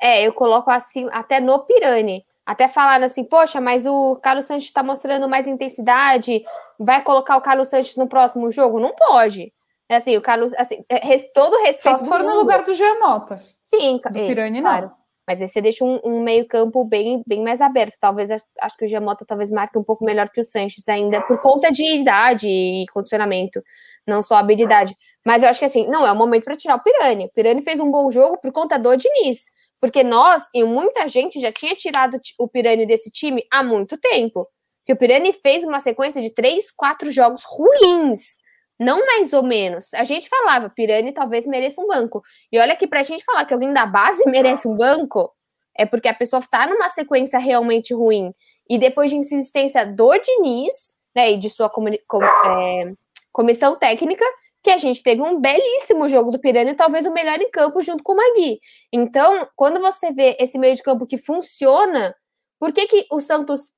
É, 0.00 0.26
eu 0.26 0.32
coloco 0.32 0.70
assim 0.70 1.06
até 1.10 1.40
no 1.40 1.58
Pirani. 1.60 2.24
Até 2.50 2.66
falaram 2.66 3.04
assim, 3.04 3.22
poxa, 3.22 3.60
mas 3.60 3.86
o 3.86 4.16
Carlos 4.16 4.44
Santos 4.44 4.64
está 4.64 4.82
mostrando 4.82 5.28
mais 5.28 5.46
intensidade, 5.46 6.42
vai 6.76 7.00
colocar 7.00 7.36
o 7.36 7.40
Carlos 7.40 7.68
Santos 7.68 7.96
no 7.96 8.08
próximo 8.08 8.50
jogo? 8.50 8.80
Não 8.80 8.92
pode. 8.92 9.52
É 9.88 9.94
assim, 9.94 10.16
o 10.16 10.20
Carlos, 10.20 10.52
assim, 10.54 10.84
é, 10.88 10.98
todo 11.32 11.62
respeito. 11.62 11.98
Só 11.98 12.02
se 12.02 12.08
for 12.08 12.24
no 12.24 12.34
lugar 12.34 12.64
do 12.64 12.74
Giamota. 12.74 13.40
Sim, 13.68 14.00
do 14.02 14.18
é, 14.18 14.26
Pirani, 14.26 14.60
claro. 14.62 14.86
Não. 14.86 14.94
Mas 15.28 15.40
aí 15.40 15.46
você 15.46 15.60
deixa 15.60 15.84
um, 15.84 16.00
um 16.04 16.24
meio-campo 16.24 16.84
bem, 16.84 17.22
bem 17.24 17.40
mais 17.40 17.60
aberto. 17.60 17.94
Talvez 18.00 18.32
acho 18.32 18.44
que 18.76 18.84
o 18.84 18.88
Giamota 18.88 19.24
talvez 19.24 19.48
marque 19.48 19.78
um 19.78 19.84
pouco 19.84 20.04
melhor 20.04 20.28
que 20.28 20.40
o 20.40 20.44
Sanches 20.44 20.88
ainda, 20.88 21.20
por 21.20 21.40
conta 21.40 21.70
de 21.70 21.86
idade 22.00 22.48
e 22.48 22.84
condicionamento, 22.92 23.62
não 24.04 24.22
só 24.22 24.34
habilidade. 24.34 24.96
Mas 25.24 25.44
eu 25.44 25.48
acho 25.48 25.60
que 25.60 25.66
assim, 25.66 25.86
não 25.86 26.04
é 26.04 26.10
o 26.10 26.16
momento 26.16 26.42
para 26.42 26.56
tirar 26.56 26.74
o 26.74 26.82
Pirani. 26.82 27.26
O 27.26 27.30
Pirani 27.32 27.62
fez 27.62 27.78
um 27.78 27.92
bom 27.92 28.10
jogo 28.10 28.40
por 28.40 28.50
conta 28.50 28.76
do 28.76 28.96
Diniz. 28.96 29.52
Porque 29.80 30.02
nós 30.02 30.44
e 30.54 30.62
muita 30.62 31.08
gente 31.08 31.40
já 31.40 31.50
tinha 31.50 31.74
tirado 31.74 32.20
o 32.38 32.46
Pirani 32.46 32.86
desse 32.86 33.10
time 33.10 33.44
há 33.50 33.62
muito 33.62 33.96
tempo. 33.96 34.46
Que 34.84 34.92
o 34.92 34.96
Pirani 34.96 35.32
fez 35.32 35.64
uma 35.64 35.80
sequência 35.80 36.20
de 36.20 36.30
três, 36.30 36.70
quatro 36.70 37.10
jogos 37.10 37.42
ruins 37.44 38.38
não 38.80 39.04
mais 39.04 39.34
ou 39.34 39.42
menos. 39.42 39.92
A 39.92 40.04
gente 40.04 40.26
falava, 40.26 40.70
Pirani 40.70 41.12
talvez 41.12 41.46
mereça 41.46 41.82
um 41.82 41.86
banco. 41.86 42.22
E 42.50 42.58
olha 42.58 42.74
que 42.74 42.86
para 42.86 43.00
a 43.00 43.02
gente 43.02 43.22
falar 43.22 43.44
que 43.44 43.52
alguém 43.52 43.74
da 43.74 43.84
base 43.84 44.24
merece 44.26 44.66
um 44.66 44.74
banco, 44.74 45.30
é 45.76 45.84
porque 45.84 46.08
a 46.08 46.14
pessoa 46.14 46.40
está 46.40 46.66
numa 46.66 46.88
sequência 46.88 47.38
realmente 47.38 47.92
ruim. 47.92 48.32
E 48.68 48.78
depois 48.78 49.10
de 49.10 49.16
insistência 49.16 49.84
do 49.84 50.16
Diniz, 50.16 50.94
né, 51.14 51.32
e 51.32 51.38
de 51.38 51.50
sua 51.50 51.68
com, 51.68 51.86
é, 51.88 52.92
comissão 53.30 53.76
técnica, 53.76 54.24
que 54.62 54.70
a 54.70 54.78
gente 54.78 55.02
teve 55.02 55.22
um 55.22 55.40
belíssimo 55.40 56.08
jogo 56.08 56.30
do 56.30 56.38
Pirani, 56.38 56.74
talvez 56.74 57.06
o 57.06 57.12
melhor 57.12 57.40
em 57.40 57.50
campo 57.50 57.80
junto 57.82 58.02
com 58.02 58.12
o 58.12 58.16
Magui. 58.16 58.60
Então, 58.92 59.48
quando 59.56 59.80
você 59.80 60.12
vê 60.12 60.36
esse 60.38 60.58
meio 60.58 60.74
de 60.74 60.82
campo 60.82 61.06
que 61.06 61.16
funciona, 61.16 62.14
por 62.58 62.72
que, 62.72 62.86
que 62.86 63.06
o 63.10 63.20
Santos 63.20 63.72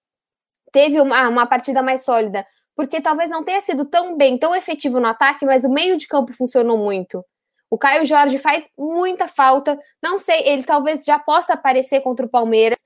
teve 0.72 1.00
uma, 1.00 1.28
uma 1.28 1.46
partida 1.46 1.82
mais 1.82 2.04
sólida? 2.04 2.44
porque 2.76 3.00
talvez 3.00 3.30
não 3.30 3.44
tenha 3.44 3.60
sido 3.60 3.84
tão 3.84 4.16
bem, 4.16 4.38
tão 4.38 4.54
efetivo 4.54 4.98
no 4.98 5.06
ataque, 5.06 5.44
mas 5.44 5.64
o 5.64 5.68
meio 5.68 5.96
de 5.96 6.06
campo 6.06 6.32
funcionou 6.32 6.78
muito. 6.78 7.24
O 7.70 7.78
Caio 7.78 8.04
Jorge 8.04 8.38
faz 8.38 8.66
muita 8.76 9.26
falta. 9.26 9.78
Não 10.02 10.18
sei, 10.18 10.42
ele 10.46 10.62
talvez 10.62 11.04
já 11.04 11.18
possa 11.18 11.54
aparecer 11.54 12.00
contra 12.00 12.26
o 12.26 12.28
Palmeiras. 12.28 12.78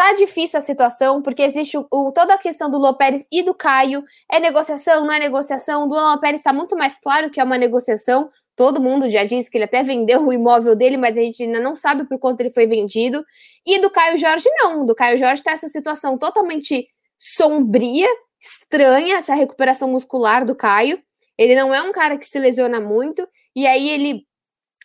Tá 0.00 0.14
difícil 0.14 0.58
a 0.58 0.62
situação, 0.62 1.20
porque 1.20 1.42
existe 1.42 1.76
o, 1.76 1.86
o, 1.90 2.10
toda 2.10 2.32
a 2.32 2.38
questão 2.38 2.70
do 2.70 2.78
Lopérez 2.78 3.26
e 3.30 3.42
do 3.42 3.52
Caio. 3.52 4.02
É 4.32 4.40
negociação, 4.40 5.04
não 5.04 5.12
é 5.12 5.18
negociação? 5.18 5.86
Do 5.86 5.94
Lopérez 5.94 6.40
está 6.40 6.54
muito 6.54 6.74
mais 6.74 6.98
claro 6.98 7.28
que 7.28 7.38
é 7.38 7.44
uma 7.44 7.58
negociação. 7.58 8.30
Todo 8.56 8.80
mundo 8.80 9.10
já 9.10 9.24
disse 9.24 9.50
que 9.50 9.58
ele 9.58 9.66
até 9.66 9.82
vendeu 9.82 10.24
o 10.26 10.32
imóvel 10.32 10.74
dele, 10.74 10.96
mas 10.96 11.18
a 11.18 11.20
gente 11.20 11.42
ainda 11.42 11.60
não 11.60 11.76
sabe 11.76 12.04
por 12.04 12.18
quanto 12.18 12.40
ele 12.40 12.48
foi 12.48 12.66
vendido. 12.66 13.22
E 13.66 13.78
do 13.78 13.90
Caio 13.90 14.16
Jorge, 14.16 14.48
não. 14.62 14.86
Do 14.86 14.94
Caio 14.94 15.18
Jorge 15.18 15.42
está 15.42 15.50
essa 15.50 15.68
situação 15.68 16.16
totalmente 16.16 16.88
sombria, 17.18 18.08
estranha 18.40 19.18
essa 19.18 19.34
recuperação 19.34 19.86
muscular 19.86 20.46
do 20.46 20.54
Caio. 20.54 20.98
Ele 21.36 21.54
não 21.54 21.74
é 21.74 21.82
um 21.82 21.92
cara 21.92 22.16
que 22.16 22.24
se 22.24 22.38
lesiona 22.38 22.80
muito, 22.80 23.28
e 23.54 23.66
aí 23.66 23.90
ele 23.90 24.26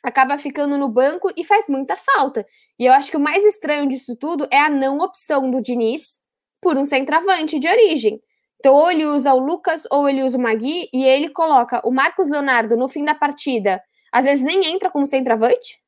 acaba 0.06 0.38
ficando 0.38 0.78
no 0.78 0.88
banco 0.88 1.32
e 1.36 1.44
faz 1.44 1.68
muita 1.68 1.96
falta. 1.96 2.46
E 2.78 2.86
eu 2.86 2.94
acho 2.94 3.10
que 3.10 3.18
o 3.18 3.20
mais 3.20 3.44
estranho 3.44 3.88
disso 3.88 4.16
tudo 4.16 4.48
é 4.52 4.60
a 4.60 4.70
não 4.70 5.00
opção 5.00 5.50
do 5.50 5.62
Diniz 5.62 6.20
por 6.62 6.78
um 6.78 6.86
centroavante 6.86 7.58
de 7.58 7.68
origem. 7.68 8.22
Então, 8.60 8.74
ou 8.74 8.90
ele 8.90 9.06
usa 9.06 9.34
o 9.34 9.40
Lucas 9.40 9.84
ou 9.92 10.08
ele 10.08 10.24
usa 10.24 10.38
o 10.38 10.42
Magui 10.42 10.90
e 10.94 11.04
ele 11.04 11.30
coloca 11.30 11.82
o 11.86 11.92
Marcos 11.92 12.30
Leonardo 12.30 12.78
no 12.78 12.88
fim 12.88 13.04
da 13.04 13.14
partida, 13.14 13.82
às 14.12 14.26
vezes 14.26 14.44
nem 14.44 14.66
entra 14.66 14.90
como 14.90 15.06
centroavante. 15.06 15.80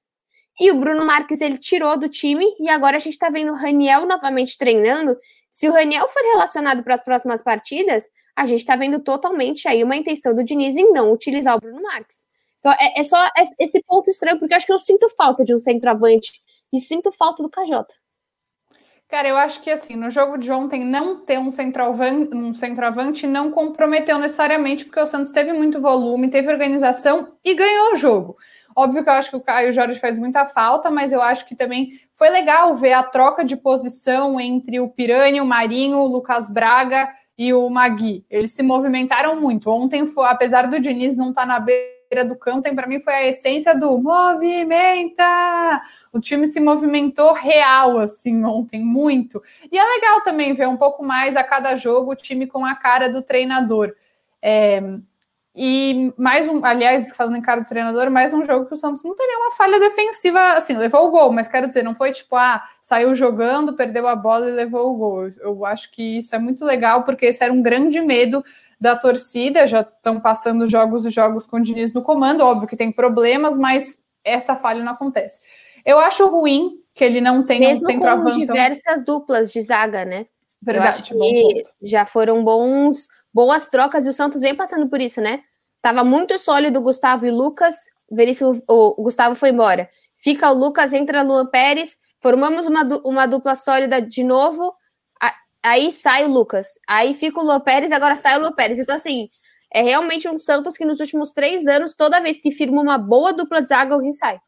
E 0.60 0.72
o 0.72 0.76
Bruno 0.76 1.06
Marques 1.06 1.40
ele 1.40 1.58
tirou 1.58 1.98
do 1.98 2.10
time 2.10 2.46
e 2.60 2.70
agora 2.70 2.98
a 2.98 3.00
gente 3.00 3.18
tá 3.18 3.30
vendo 3.30 3.52
o 3.52 3.56
Raniel 3.56 4.06
novamente 4.06 4.58
treinando 4.58 5.16
se 5.50 5.68
o 5.68 5.72
Raniel 5.72 6.08
for 6.08 6.22
relacionado 6.22 6.84
para 6.84 6.94
as 6.94 7.04
próximas 7.04 7.42
partidas, 7.42 8.04
a 8.36 8.46
gente 8.46 8.60
está 8.60 8.76
vendo 8.76 9.00
totalmente 9.00 9.68
aí 9.68 9.84
uma 9.84 9.96
intenção 9.96 10.36
do 10.36 10.44
Diniz 10.44 10.76
em 10.76 10.92
não 10.92 11.12
utilizar 11.12 11.56
o 11.56 11.60
Bruno 11.60 11.82
Marques. 11.82 12.27
Então, 12.68 12.74
é, 12.80 13.00
é 13.00 13.04
só 13.04 13.30
esse 13.60 13.82
ponto 13.84 14.10
estranho, 14.10 14.38
porque 14.38 14.54
eu 14.54 14.58
acho 14.58 14.66
que 14.66 14.74
eu 14.74 14.80
sinto 14.80 15.08
falta 15.16 15.46
de 15.46 15.56
um 15.56 15.60
centroavante 15.60 16.42
e 16.74 16.80
sinto 16.80 17.14
falta 17.14 17.42
do 17.42 17.50
KJ. 17.50 17.86
Cara, 19.08 19.30
eu 19.30 19.38
acho 19.38 19.62
que 19.62 19.72
assim, 19.72 19.96
no 19.96 20.10
jogo 20.10 20.38
de 20.38 20.52
ontem, 20.52 20.84
não 20.84 21.24
ter 21.24 21.40
um 21.40 21.50
centroavante, 21.50 22.36
um 22.36 22.54
centroavante 22.54 23.26
não 23.26 23.52
comprometeu 23.52 24.20
necessariamente, 24.20 24.84
porque 24.84 25.00
o 25.00 25.08
Santos 25.08 25.32
teve 25.32 25.54
muito 25.54 25.80
volume, 25.80 26.30
teve 26.30 26.52
organização 26.52 27.38
e 27.42 27.54
ganhou 27.54 27.94
o 27.94 27.96
jogo. 27.96 28.36
Óbvio 28.76 29.02
que 29.02 29.10
eu 29.10 29.14
acho 29.14 29.30
que 29.30 29.38
o 29.38 29.42
Caio 29.42 29.72
Jorge 29.72 29.98
faz 29.98 30.18
muita 30.18 30.46
falta, 30.46 30.92
mas 30.92 31.14
eu 31.14 31.22
acho 31.22 31.48
que 31.48 31.56
também 31.56 31.92
foi 32.16 32.30
legal 32.30 32.76
ver 32.76 32.92
a 32.92 33.04
troca 33.04 33.46
de 33.46 33.56
posição 33.56 34.38
entre 34.42 34.82
o 34.82 34.90
Piranha, 34.90 35.42
o 35.42 35.48
Marinho, 35.48 36.00
o 36.00 36.08
Lucas 36.08 36.50
Braga 36.50 37.08
e 37.38 37.54
o 37.54 37.70
Magui. 37.70 38.26
Eles 38.30 38.52
se 38.52 38.62
movimentaram 38.62 39.40
muito. 39.40 39.70
Ontem, 39.70 40.06
apesar 40.26 40.68
do 40.68 40.82
Diniz 40.82 41.16
não 41.16 41.30
estar 41.30 41.44
tá 41.44 41.48
na 41.48 41.60
beira 41.62 41.97
do 42.24 42.36
campo, 42.36 42.74
para 42.76 42.88
mim 42.88 43.00
foi 43.00 43.14
a 43.14 43.28
essência 43.28 43.76
do 43.76 43.98
movimenta. 44.00 45.24
O 46.12 46.20
time 46.20 46.48
se 46.48 46.60
movimentou 46.60 47.34
real 47.34 48.00
assim 48.00 48.44
ontem, 48.44 48.84
muito. 48.84 49.42
E 49.72 49.78
é 49.78 49.84
legal 49.84 50.22
também 50.22 50.54
ver 50.54 50.68
um 50.68 50.78
pouco 50.78 51.04
mais 51.04 51.36
a 51.36 51.44
cada 51.44 51.76
jogo 51.76 52.12
o 52.12 52.16
time 52.16 52.48
com 52.48 52.66
a 52.66 52.76
cara 52.76 53.10
do 53.10 53.22
treinador. 53.22 53.94
É, 54.42 54.82
E 55.60 56.14
mais 56.18 56.48
um, 56.48 56.64
aliás, 56.64 57.16
falando 57.16 57.38
em 57.38 57.42
cara 57.42 57.62
do 57.62 57.68
treinador, 57.68 58.12
mais 58.12 58.32
um 58.32 58.46
jogo 58.46 58.68
que 58.68 58.76
o 58.76 58.78
Santos 58.78 59.04
não 59.04 59.16
teria 59.16 59.38
uma 59.40 59.52
falha 59.54 59.80
defensiva, 59.80 60.54
assim, 60.54 60.78
levou 60.78 61.08
o 61.08 61.10
gol, 61.10 61.32
mas 61.32 61.48
quero 61.48 61.68
dizer, 61.68 61.84
não 61.84 61.96
foi 61.96 62.12
tipo, 62.12 62.36
ah, 62.36 62.64
saiu 62.80 63.16
jogando, 63.16 63.76
perdeu 63.76 64.08
a 64.08 64.16
bola 64.16 64.48
e 64.48 64.54
levou 64.54 64.92
o 64.92 64.96
gol. 64.96 65.32
Eu 65.40 65.66
acho 65.66 65.92
que 65.92 66.20
isso 66.20 66.36
é 66.36 66.38
muito 66.40 66.64
legal, 66.64 67.04
porque 67.04 67.26
esse 67.26 67.44
era 67.44 67.52
um 67.52 67.64
grande 67.64 68.00
medo 68.00 68.44
da 68.80 68.96
torcida, 68.96 69.68
já 69.68 69.82
estão 69.82 70.20
passando 70.20 70.68
jogos 70.68 71.06
e 71.06 71.10
jogos 71.10 71.48
com 71.48 71.58
o 71.58 71.62
Diniz 71.62 71.94
no 71.94 72.02
comando, 72.02 72.42
óbvio 72.42 72.68
que 72.68 72.78
tem 72.78 72.92
problemas, 72.92 73.58
mas 73.58 73.98
essa 74.24 74.56
falha 74.56 74.84
não 74.84 74.92
acontece. 74.92 75.40
Eu 75.86 76.00
acho 76.00 76.28
ruim 76.28 76.82
que 76.94 77.04
ele 77.04 77.22
não 77.22 77.44
tenha 77.44 77.70
Mesmo 77.70 77.84
um 77.84 77.92
centroavante. 77.92 78.34
com 78.34 78.40
diversas 78.40 79.04
duplas 79.04 79.52
de 79.52 79.62
zaga, 79.62 80.06
né? 80.06 80.26
Verdade. 80.62 80.88
Eu 80.88 80.90
acho 80.90 81.04
que 81.04 81.64
já 81.82 82.06
foram 82.06 82.44
bons, 82.44 83.08
boas 83.34 83.68
trocas 83.68 84.06
e 84.06 84.10
o 84.10 84.14
Santos 84.14 84.42
vem 84.42 84.56
passando 84.56 84.88
por 84.90 85.00
isso, 85.00 85.22
né? 85.22 85.42
Tava 85.82 86.04
muito 86.04 86.38
sólido 86.40 86.82
Gustavo 86.82 87.26
e 87.26 87.32
Lucas, 87.32 87.76
Veríssimo, 88.12 88.62
o 88.68 89.04
Gustavo 89.04 89.36
foi 89.36 89.50
embora. 89.50 89.90
Fica 90.16 90.50
o 90.50 90.54
Lucas, 90.54 90.94
entra 90.94 91.22
Luan 91.22 91.46
Pérez, 91.46 91.98
formamos 92.20 92.66
uma, 92.66 92.84
uma 93.06 93.26
dupla 93.26 93.56
sólida 93.56 94.02
de 94.02 94.24
novo, 94.24 94.74
aí 95.64 95.92
sai 95.92 96.26
o 96.26 96.30
Lucas, 96.30 96.68
aí 96.88 97.14
fica 97.14 97.40
o 97.40 97.44
Luan 97.44 97.60
Pérez, 97.60 97.92
agora 97.92 98.16
sai 98.16 98.38
o 98.38 98.42
Luan 98.42 98.54
Pérez. 98.54 98.80
Então, 98.80 98.96
assim, 98.96 99.30
é 99.74 99.82
realmente 99.82 100.28
um 100.28 100.38
Santos 100.38 100.78
que 100.78 100.86
nos 100.86 101.00
últimos 101.00 101.32
três 101.32 101.68
anos, 101.68 101.96
toda 101.96 102.22
vez 102.22 102.42
que 102.42 102.52
firma 102.52 102.82
uma 102.82 102.98
boa 102.98 103.34
dupla 103.34 103.62
de 103.62 103.70
zaga, 103.70 103.94
alguém 103.94 104.14
sai. 104.14 104.40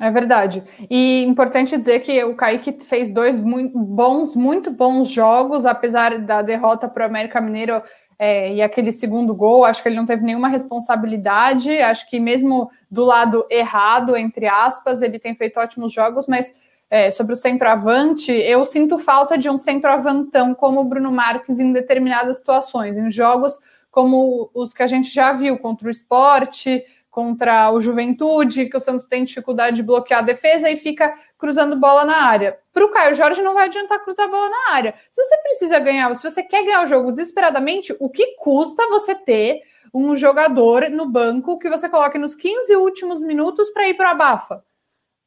É 0.00 0.10
verdade. 0.10 0.62
E 0.90 1.22
importante 1.24 1.76
dizer 1.76 2.00
que 2.00 2.24
o 2.24 2.34
Kaique 2.34 2.78
fez 2.82 3.12
dois 3.12 3.38
muito 3.38 3.78
bons, 3.78 4.34
muito 4.34 4.70
bons 4.70 5.08
jogos, 5.08 5.66
apesar 5.66 6.18
da 6.18 6.40
derrota 6.40 6.88
para 6.88 7.04
o 7.04 7.06
América 7.06 7.40
Mineiro 7.40 7.82
é, 8.18 8.54
e 8.54 8.62
aquele 8.62 8.92
segundo 8.92 9.34
gol, 9.34 9.64
acho 9.64 9.82
que 9.82 9.88
ele 9.88 9.96
não 9.96 10.06
teve 10.06 10.24
nenhuma 10.24 10.48
responsabilidade. 10.48 11.76
Acho 11.78 12.08
que 12.08 12.18
mesmo 12.18 12.70
do 12.90 13.04
lado 13.04 13.44
errado, 13.50 14.16
entre 14.16 14.46
aspas, 14.46 15.02
ele 15.02 15.18
tem 15.18 15.34
feito 15.34 15.60
ótimos 15.60 15.92
jogos, 15.92 16.26
mas 16.26 16.54
é, 16.92 17.10
sobre 17.10 17.32
o 17.32 17.36
centroavante, 17.36 18.30
eu 18.30 18.62
sinto 18.66 18.98
falta 18.98 19.38
de 19.38 19.48
um 19.48 19.56
centroavantão 19.56 20.54
como 20.54 20.82
o 20.82 20.84
Bruno 20.84 21.10
Marques 21.10 21.58
em 21.58 21.72
determinadas 21.72 22.36
situações, 22.36 22.94
em 22.98 23.10
jogos 23.10 23.58
como 23.90 24.50
os 24.52 24.74
que 24.74 24.82
a 24.82 24.86
gente 24.86 25.08
já 25.08 25.32
viu 25.32 25.56
contra 25.58 25.88
o 25.88 25.90
esporte, 25.90 26.84
contra 27.10 27.70
o 27.70 27.80
Juventude, 27.80 28.66
que 28.66 28.76
o 28.76 28.80
Santos 28.80 29.06
tem 29.06 29.24
dificuldade 29.24 29.76
de 29.76 29.82
bloquear 29.82 30.20
a 30.20 30.22
defesa 30.22 30.68
e 30.68 30.76
fica 30.76 31.14
cruzando 31.38 31.80
bola 31.80 32.04
na 32.04 32.26
área. 32.26 32.58
Para 32.74 32.84
o 32.84 32.90
Caio 32.90 33.14
Jorge 33.14 33.40
não 33.40 33.54
vai 33.54 33.68
adiantar 33.68 34.04
cruzar 34.04 34.28
bola 34.28 34.50
na 34.50 34.74
área. 34.74 34.94
Se 35.10 35.24
você 35.24 35.38
precisa 35.38 35.78
ganhar, 35.78 36.14
se 36.14 36.30
você 36.30 36.42
quer 36.42 36.62
ganhar 36.62 36.82
o 36.82 36.86
jogo 36.86 37.10
desesperadamente, 37.10 37.96
o 37.98 38.10
que 38.10 38.36
custa 38.36 38.86
você 38.90 39.14
ter 39.14 39.62
um 39.94 40.14
jogador 40.14 40.90
no 40.90 41.06
banco 41.06 41.58
que 41.58 41.70
você 41.70 41.88
coloque 41.88 42.18
nos 42.18 42.34
15 42.34 42.76
últimos 42.76 43.22
minutos 43.22 43.70
para 43.70 43.88
ir 43.88 43.94
para 43.94 44.10
a 44.10 44.14
bafa? 44.14 44.62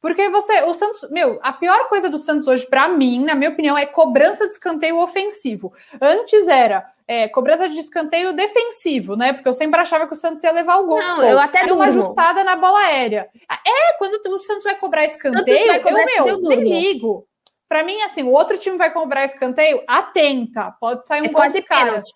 Porque 0.00 0.28
você, 0.28 0.62
o 0.62 0.74
Santos, 0.74 1.10
meu, 1.10 1.38
a 1.42 1.52
pior 1.52 1.88
coisa 1.88 2.08
do 2.08 2.18
Santos 2.18 2.46
hoje, 2.46 2.66
para 2.66 2.88
mim, 2.88 3.24
na 3.24 3.34
minha 3.34 3.50
opinião, 3.50 3.76
é 3.76 3.86
cobrança 3.86 4.46
de 4.46 4.52
escanteio 4.52 4.98
ofensivo. 4.98 5.72
Antes 6.00 6.46
era 6.48 6.86
é, 7.08 7.28
cobrança 7.28 7.68
de 7.68 7.78
escanteio 7.78 8.32
defensivo, 8.32 9.16
né? 9.16 9.32
Porque 9.32 9.48
eu 9.48 9.52
sempre 9.52 9.80
achava 9.80 10.06
que 10.06 10.12
o 10.12 10.16
Santos 10.16 10.42
ia 10.42 10.52
levar 10.52 10.76
o 10.78 10.86
gol. 10.86 10.98
Não, 10.98 11.22
eu 11.22 11.38
até 11.38 11.60
Era 11.62 11.74
uma 11.74 11.86
ajustada 11.86 12.44
na 12.44 12.56
bola 12.56 12.78
aérea. 12.78 13.28
É, 13.50 13.92
quando 13.98 14.14
o 14.14 14.38
Santos 14.40 14.64
vai 14.64 14.76
cobrar 14.76 15.04
escanteio, 15.04 15.66
vai 15.66 15.80
cobrar 15.80 16.04
eu, 16.16 16.24
meu, 16.24 16.40
nem 16.40 16.62
ligo. 16.62 17.26
Para 17.68 17.82
mim, 17.82 18.00
assim, 18.02 18.22
o 18.22 18.30
outro 18.30 18.58
time 18.58 18.76
vai 18.76 18.92
cobrar 18.92 19.24
escanteio, 19.24 19.82
atenta, 19.88 20.72
pode 20.80 21.06
sair 21.06 21.22
um 21.22 21.26
é 21.26 21.28
gol 21.28 21.50
dos 21.50 21.64
caras. 21.64 22.06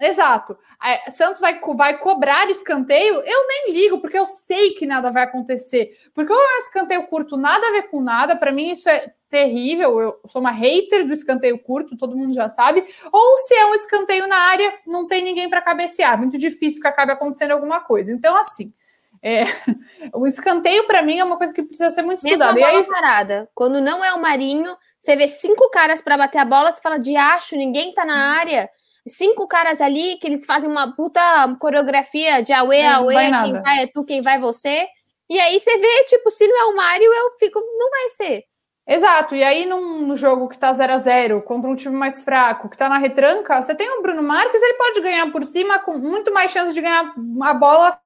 Exato. 0.00 0.56
É, 0.84 1.10
Santos 1.10 1.40
vai, 1.40 1.58
vai 1.74 1.98
cobrar 1.98 2.48
escanteio, 2.48 3.14
eu 3.16 3.46
nem 3.48 3.72
ligo, 3.72 4.00
porque 4.00 4.18
eu 4.18 4.26
sei 4.26 4.70
que 4.70 4.86
nada 4.86 5.10
vai 5.10 5.24
acontecer. 5.24 5.98
Porque 6.14 6.32
o 6.32 6.58
escanteio 6.60 7.06
curto 7.08 7.36
nada 7.36 7.66
a 7.66 7.72
ver 7.72 7.90
com 7.90 8.00
nada, 8.00 8.36
para 8.36 8.52
mim 8.52 8.70
isso 8.70 8.88
é 8.88 9.12
terrível. 9.28 10.00
Eu 10.00 10.20
sou 10.28 10.40
uma 10.40 10.52
hater 10.52 11.04
do 11.04 11.12
escanteio 11.12 11.58
curto, 11.58 11.96
todo 11.96 12.16
mundo 12.16 12.32
já 12.32 12.48
sabe. 12.48 12.84
Ou 13.12 13.38
se 13.38 13.54
é 13.54 13.66
um 13.66 13.74
escanteio 13.74 14.28
na 14.28 14.36
área, 14.36 14.72
não 14.86 15.08
tem 15.08 15.22
ninguém 15.22 15.50
para 15.50 15.62
cabecear. 15.62 16.16
Muito 16.16 16.38
difícil 16.38 16.80
que 16.80 16.88
acabe 16.88 17.12
acontecendo 17.12 17.50
alguma 17.50 17.80
coisa. 17.80 18.12
Então, 18.12 18.36
assim. 18.36 18.72
É, 19.20 19.46
o 20.14 20.28
escanteio, 20.28 20.86
para 20.86 21.02
mim, 21.02 21.18
é 21.18 21.24
uma 21.24 21.36
coisa 21.36 21.52
que 21.52 21.62
precisa 21.62 21.90
ser 21.90 22.02
muito 22.02 22.24
estudada. 22.24 22.52
Mesmo 22.52 22.66
a 22.66 22.70
bola 22.70 22.82
aí... 22.82 22.88
parada. 22.88 23.50
Quando 23.52 23.80
não 23.80 24.04
é 24.04 24.14
o 24.14 24.22
Marinho, 24.22 24.76
você 24.96 25.16
vê 25.16 25.26
cinco 25.26 25.68
caras 25.70 26.00
para 26.00 26.16
bater 26.16 26.38
a 26.38 26.44
bola, 26.44 26.70
você 26.70 26.80
fala 26.80 26.98
de 26.98 27.16
acho, 27.16 27.56
ninguém 27.56 27.92
tá 27.92 28.04
na 28.04 28.38
área 28.38 28.70
cinco 29.08 29.46
caras 29.46 29.80
ali 29.80 30.16
que 30.18 30.26
eles 30.26 30.44
fazem 30.44 30.70
uma 30.70 30.94
puta 30.94 31.20
coreografia 31.58 32.42
de 32.42 32.52
Aue, 32.52 32.82
Aue, 32.82 33.14
quem 33.14 33.30
nada. 33.30 33.60
vai 33.62 33.82
é 33.82 33.86
tu, 33.86 34.04
quem 34.04 34.20
vai 34.20 34.38
você. 34.38 34.86
E 35.28 35.38
aí 35.38 35.58
você 35.58 35.76
vê, 35.76 36.04
tipo, 36.04 36.30
se 36.30 36.46
não 36.46 36.60
é 36.60 36.64
o 36.72 36.76
Mário, 36.76 37.12
eu 37.12 37.32
fico, 37.38 37.60
não 37.60 37.90
vai 37.90 38.08
ser. 38.10 38.44
Exato, 38.86 39.34
e 39.34 39.44
aí 39.44 39.66
num 39.66 40.16
jogo 40.16 40.48
que 40.48 40.56
tá 40.56 40.72
0 40.72 40.94
a 40.94 40.96
0 40.96 41.42
contra 41.42 41.68
um 41.68 41.76
time 41.76 41.94
mais 41.94 42.22
fraco, 42.22 42.70
que 42.70 42.76
tá 42.76 42.88
na 42.88 42.96
retranca, 42.96 43.60
você 43.60 43.74
tem 43.74 43.86
o 43.90 44.00
Bruno 44.00 44.22
Marques, 44.22 44.62
ele 44.62 44.78
pode 44.78 45.02
ganhar 45.02 45.30
por 45.30 45.44
cima 45.44 45.78
com 45.78 45.98
muito 45.98 46.32
mais 46.32 46.50
chance 46.50 46.72
de 46.72 46.80
ganhar 46.80 47.12
a 47.42 47.54
bola 47.54 48.00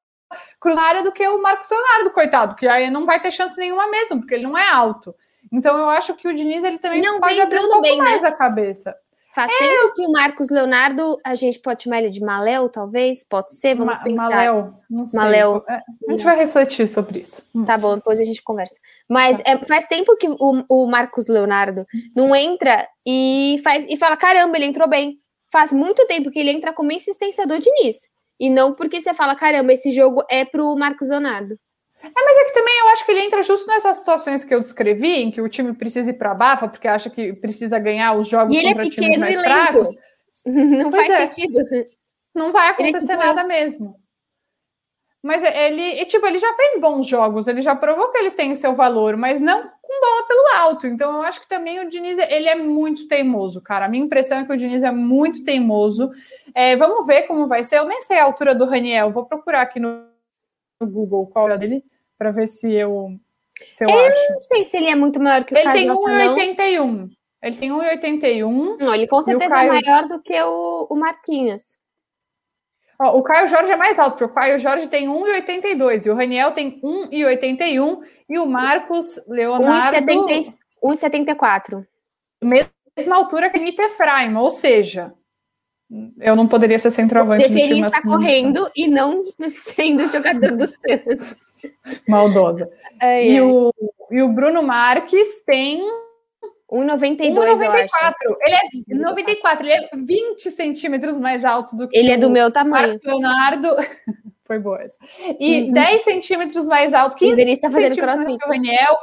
cruzária 0.58 1.04
do 1.04 1.12
que 1.12 1.24
o 1.28 1.40
Marcos 1.40 1.70
Leonardo, 1.70 2.10
coitado, 2.10 2.56
que 2.56 2.66
aí 2.66 2.90
não 2.90 3.06
vai 3.06 3.20
ter 3.20 3.30
chance 3.30 3.56
nenhuma 3.56 3.86
mesmo, 3.88 4.18
porque 4.18 4.34
ele 4.34 4.42
não 4.42 4.58
é 4.58 4.68
alto. 4.70 5.14
Então 5.52 5.76
eu 5.76 5.88
acho 5.88 6.14
que 6.16 6.26
o 6.26 6.34
Diniz 6.34 6.64
ele 6.64 6.78
também 6.78 7.00
não 7.00 7.20
pode 7.20 7.40
abrir 7.40 7.60
um 7.60 7.68
pouco 7.68 7.82
bem, 7.82 7.98
mais 7.98 8.22
né? 8.22 8.28
a 8.28 8.32
cabeça. 8.32 8.96
Faz 9.34 9.50
é, 9.50 9.58
tempo 9.58 9.94
que 9.94 10.06
o 10.06 10.12
Marcos 10.12 10.50
Leonardo, 10.50 11.18
a 11.24 11.34
gente 11.34 11.58
pode 11.58 11.84
chamar 11.84 12.00
ele 12.00 12.10
de 12.10 12.20
Maléu, 12.20 12.68
talvez? 12.68 13.24
Pode 13.24 13.54
ser? 13.54 13.74
Vamos 13.74 13.96
Ma 13.96 14.04
pensar. 14.04 14.28
Maléu, 14.28 14.74
não 14.90 15.06
sei. 15.06 15.18
Maléu. 15.18 15.64
É, 15.66 15.74
a 15.74 16.12
gente 16.12 16.22
vai 16.22 16.36
refletir 16.36 16.86
sobre 16.86 17.20
isso. 17.20 17.42
Hum. 17.54 17.64
Tá 17.64 17.78
bom, 17.78 17.96
depois 17.96 18.20
a 18.20 18.24
gente 18.24 18.42
conversa. 18.42 18.78
Mas 19.08 19.38
tá. 19.38 19.50
é, 19.50 19.64
faz 19.64 19.86
tempo 19.86 20.16
que 20.18 20.28
o, 20.28 20.64
o 20.68 20.86
Marcos 20.86 21.28
Leonardo 21.28 21.86
não 22.14 22.36
entra 22.36 22.86
e, 23.06 23.58
faz, 23.64 23.86
e 23.88 23.96
fala: 23.96 24.18
caramba, 24.18 24.56
ele 24.56 24.66
entrou 24.66 24.86
bem. 24.86 25.18
Faz 25.50 25.72
muito 25.72 26.06
tempo 26.06 26.30
que 26.30 26.38
ele 26.38 26.50
entra 26.50 26.72
como 26.72 26.92
insistência 26.92 27.46
do 27.46 27.58
Diniz. 27.58 27.96
E 28.38 28.50
não 28.50 28.74
porque 28.74 29.00
você 29.00 29.14
fala: 29.14 29.34
caramba, 29.34 29.72
esse 29.72 29.90
jogo 29.90 30.22
é 30.30 30.44
pro 30.44 30.76
Marcos 30.76 31.08
Leonardo. 31.08 31.58
É, 32.02 32.24
mas 32.24 32.36
é 32.38 32.44
que 32.46 32.54
também 32.54 32.78
eu 32.80 32.88
acho 32.88 33.04
que 33.04 33.12
ele 33.12 33.20
entra 33.20 33.42
justo 33.42 33.66
nessas 33.68 33.98
situações 33.98 34.44
que 34.44 34.52
eu 34.52 34.60
descrevi, 34.60 35.22
em 35.22 35.30
que 35.30 35.40
o 35.40 35.48
time 35.48 35.72
precisa 35.72 36.10
ir 36.10 36.14
para 36.14 36.32
a 36.32 36.34
bafa, 36.34 36.68
porque 36.68 36.88
acha 36.88 37.08
que 37.08 37.32
precisa 37.34 37.78
ganhar 37.78 38.18
os 38.18 38.28
jogos 38.28 38.56
e 38.56 38.62
contra 38.62 38.86
é 38.86 38.90
times 38.90 39.18
mais 39.18 39.40
fracos. 39.40 39.90
Não 40.44 40.90
pois 40.90 41.06
faz 41.06 41.10
é. 41.10 41.30
sentido. 41.30 41.58
Não 42.34 42.50
vai 42.50 42.68
é 42.68 42.70
acontecer 42.70 43.16
nada 43.16 43.44
mesmo. 43.44 44.00
Mas 45.22 45.40
ele, 45.44 46.04
tipo, 46.06 46.26
ele 46.26 46.38
já 46.38 46.52
fez 46.54 46.80
bons 46.80 47.06
jogos, 47.06 47.46
ele 47.46 47.62
já 47.62 47.76
provou 47.76 48.10
que 48.10 48.18
ele 48.18 48.32
tem 48.32 48.56
seu 48.56 48.74
valor, 48.74 49.16
mas 49.16 49.40
não 49.40 49.62
com 49.62 50.00
bola 50.00 50.26
pelo 50.26 50.64
alto. 50.64 50.86
Então 50.88 51.12
eu 51.12 51.22
acho 51.22 51.40
que 51.40 51.48
também 51.48 51.78
o 51.78 51.88
Diniz, 51.88 52.18
ele 52.18 52.48
é 52.48 52.56
muito 52.56 53.06
teimoso, 53.06 53.60
cara. 53.60 53.84
A 53.84 53.88
minha 53.88 54.04
impressão 54.04 54.38
é 54.38 54.44
que 54.44 54.52
o 54.52 54.56
Diniz 54.56 54.82
é 54.82 54.90
muito 54.90 55.44
teimoso. 55.44 56.10
É, 56.52 56.74
vamos 56.74 57.06
ver 57.06 57.22
como 57.28 57.46
vai 57.46 57.62
ser. 57.62 57.78
Eu 57.78 57.84
nem 57.84 58.02
sei 58.02 58.18
a 58.18 58.24
altura 58.24 58.52
do 58.52 58.64
Raniel, 58.64 59.12
vou 59.12 59.24
procurar 59.24 59.62
aqui 59.62 59.78
no 59.78 60.11
Google 60.86 61.26
qual 61.26 61.50
é 61.50 61.58
dele 61.58 61.84
para 62.18 62.30
ver 62.30 62.48
se 62.48 62.72
eu, 62.72 63.18
se 63.70 63.84
eu, 63.84 63.90
eu 63.90 63.98
acho. 63.98 64.32
não 64.32 64.42
sei 64.42 64.64
se 64.64 64.76
ele 64.76 64.86
é 64.86 64.94
muito 64.94 65.20
maior 65.20 65.44
que 65.44 65.54
o 65.54 65.56
ele 65.56 65.64
Carlos. 65.64 66.04
Tem 66.56 66.78
1,81. 66.78 67.10
Ele 67.42 67.56
tem 67.56 67.70
1,81. 67.70 68.78
Não, 68.78 68.94
ele 68.94 69.06
com 69.06 69.22
certeza 69.22 69.54
é 69.54 69.56
Caio... 69.56 69.72
é 69.72 69.80
maior 69.82 70.08
do 70.08 70.22
que 70.22 70.40
o, 70.40 70.86
o 70.90 70.96
Marquinhos. 70.96 71.76
Ó, 73.00 73.18
o 73.18 73.22
Caio 73.22 73.48
Jorge 73.48 73.72
é 73.72 73.76
mais 73.76 73.98
alto, 73.98 74.12
porque 74.12 74.24
o 74.24 74.34
Caio 74.34 74.58
Jorge 74.60 74.86
tem 74.86 75.08
1,82 75.08 76.06
e 76.06 76.10
o 76.10 76.14
Raniel 76.14 76.52
tem 76.52 76.80
1,81 76.80 78.00
e 78.28 78.38
o 78.38 78.46
Marcos 78.46 79.20
Leonardo 79.26 79.98
1,74. 80.84 81.84
Mesma 82.40 83.16
altura 83.16 83.50
que 83.50 83.58
Nita 83.58 83.82
Efraim, 83.82 84.36
ou 84.36 84.50
seja, 84.50 85.12
eu 86.20 86.34
não 86.34 86.46
poderia 86.46 86.78
ser 86.78 86.90
centroavante. 86.90 87.48
Deveria 87.48 87.86
estar 87.86 88.02
correndo 88.02 88.70
e 88.74 88.88
não 88.88 89.24
sendo 89.48 90.06
jogador 90.08 90.56
do 90.56 90.66
Santos. 90.66 91.52
Maldosa. 92.08 92.70
Ai, 93.00 93.30
e, 93.30 93.40
O, 93.40 93.72
e 94.10 94.22
o 94.22 94.28
Bruno 94.28 94.62
Marques 94.62 95.42
tem 95.44 95.82
1,92, 96.70 97.34
1,94. 97.34 98.14
Ele 98.40 98.56
é 98.88 98.94
94, 98.94 99.66
ele 99.66 99.72
é 99.72 99.90
20 99.94 100.50
centímetros 100.50 101.18
mais 101.18 101.44
alto 101.44 101.76
do 101.76 101.86
que 101.86 101.96
Ele 101.96 102.12
é 102.12 102.16
do 102.16 102.30
meu 102.30 102.50
tamanho. 102.50 102.96
Leonardo. 103.04 103.68
Foi 104.44 104.58
boa 104.58 104.82
essa. 104.82 104.98
E 105.38 105.62
uhum. 105.62 105.72
10 105.72 106.02
centímetros 106.02 106.66
mais 106.66 106.92
alto, 106.92 107.16
15 107.16 107.42
está 107.42 107.70
fazendo 107.70 107.96
crossfit. 107.96 108.38
que 108.38 108.46
o 108.46 108.48
Daniel. 108.48 108.96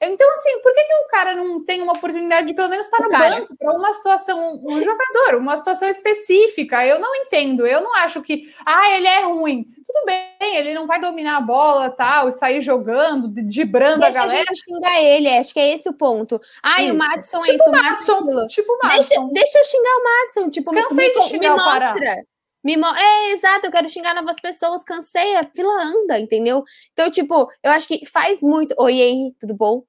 Então, 0.00 0.28
assim, 0.34 0.60
por 0.60 0.74
que, 0.74 0.84
que 0.84 0.94
o 0.94 1.08
cara 1.08 1.34
não 1.34 1.64
tem 1.64 1.80
uma 1.80 1.92
oportunidade 1.92 2.46
de 2.46 2.54
pelo 2.54 2.68
menos 2.68 2.86
estar 2.86 3.02
no 3.02 3.08
cara. 3.08 3.36
banco 3.36 3.56
para 3.56 3.72
uma 3.72 3.92
situação, 3.92 4.60
um 4.64 4.80
jogador, 4.82 5.36
uma 5.36 5.56
situação 5.56 5.88
específica? 5.88 6.84
Eu 6.84 6.98
não 6.98 7.14
entendo, 7.16 7.66
eu 7.66 7.80
não 7.80 7.94
acho 7.96 8.22
que, 8.22 8.52
ah, 8.66 8.90
ele 8.90 9.06
é 9.06 9.22
ruim. 9.24 9.64
Tudo 9.86 10.04
bem, 10.06 10.56
ele 10.56 10.74
não 10.74 10.86
vai 10.86 11.00
dominar 11.00 11.36
a 11.36 11.40
bola 11.40 11.90
tal, 11.90 12.28
e 12.28 12.32
sair 12.32 12.60
jogando, 12.60 13.28
dibrando 13.28 14.00
deixa 14.00 14.18
a 14.18 14.26
galera. 14.26 14.44
Deixa 14.46 14.64
xingar 14.64 15.02
ele, 15.02 15.28
acho 15.28 15.52
que 15.52 15.60
é 15.60 15.72
esse 15.72 15.88
o 15.88 15.94
ponto. 15.94 16.40
Ai, 16.62 16.86
isso. 16.86 16.94
o 16.94 16.98
Madison 16.98 17.40
tipo 17.40 17.52
é 17.52 17.54
isso, 17.54 17.64
o 17.64 17.72
Madison, 17.72 18.20
Madison 18.20 18.46
tipo 18.46 18.78
Madison. 18.82 19.28
Deixa, 19.28 19.32
deixa 19.32 19.58
eu 19.58 19.64
xingar 19.64 19.96
o 19.96 20.04
Madison, 20.04 20.50
tipo, 20.50 20.72
Cansei 20.72 21.08
me, 21.08 21.14
de 21.14 21.28
xingar 21.28 21.56
me 21.56 21.62
mostra. 21.62 22.24
Me 22.64 22.78
mo 22.78 22.86
é, 22.86 23.32
exato, 23.32 23.66
eu 23.66 23.70
quero 23.70 23.88
xingar 23.90 24.14
novas 24.14 24.40
pessoas, 24.40 24.82
cansei, 24.82 25.36
a 25.36 25.44
fila 25.44 25.82
anda, 25.82 26.18
entendeu? 26.18 26.64
Então, 26.94 27.10
tipo, 27.10 27.46
eu 27.62 27.70
acho 27.70 27.86
que 27.86 28.06
faz 28.06 28.40
muito. 28.40 28.74
Oi, 28.78 29.02
Henry, 29.02 29.36
tudo 29.38 29.54
bom? 29.54 29.82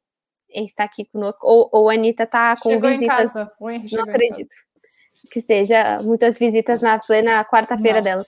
Henry 0.49 0.65
está 0.65 0.83
aqui 0.83 1.05
conosco. 1.05 1.47
Ou, 1.47 1.69
ou 1.71 1.89
a 1.89 1.93
Anitta 1.93 2.25
tá 2.25 2.55
com 2.57 2.69
chegou 2.69 2.89
visitas. 2.89 3.33
Não 3.33 4.03
acredito. 4.03 4.53
Que 5.31 5.39
seja 5.41 5.99
muitas 6.03 6.37
visitas 6.37 6.81
na 6.81 6.99
plena 6.99 7.45
quarta-feira 7.45 8.01
dela. 8.01 8.25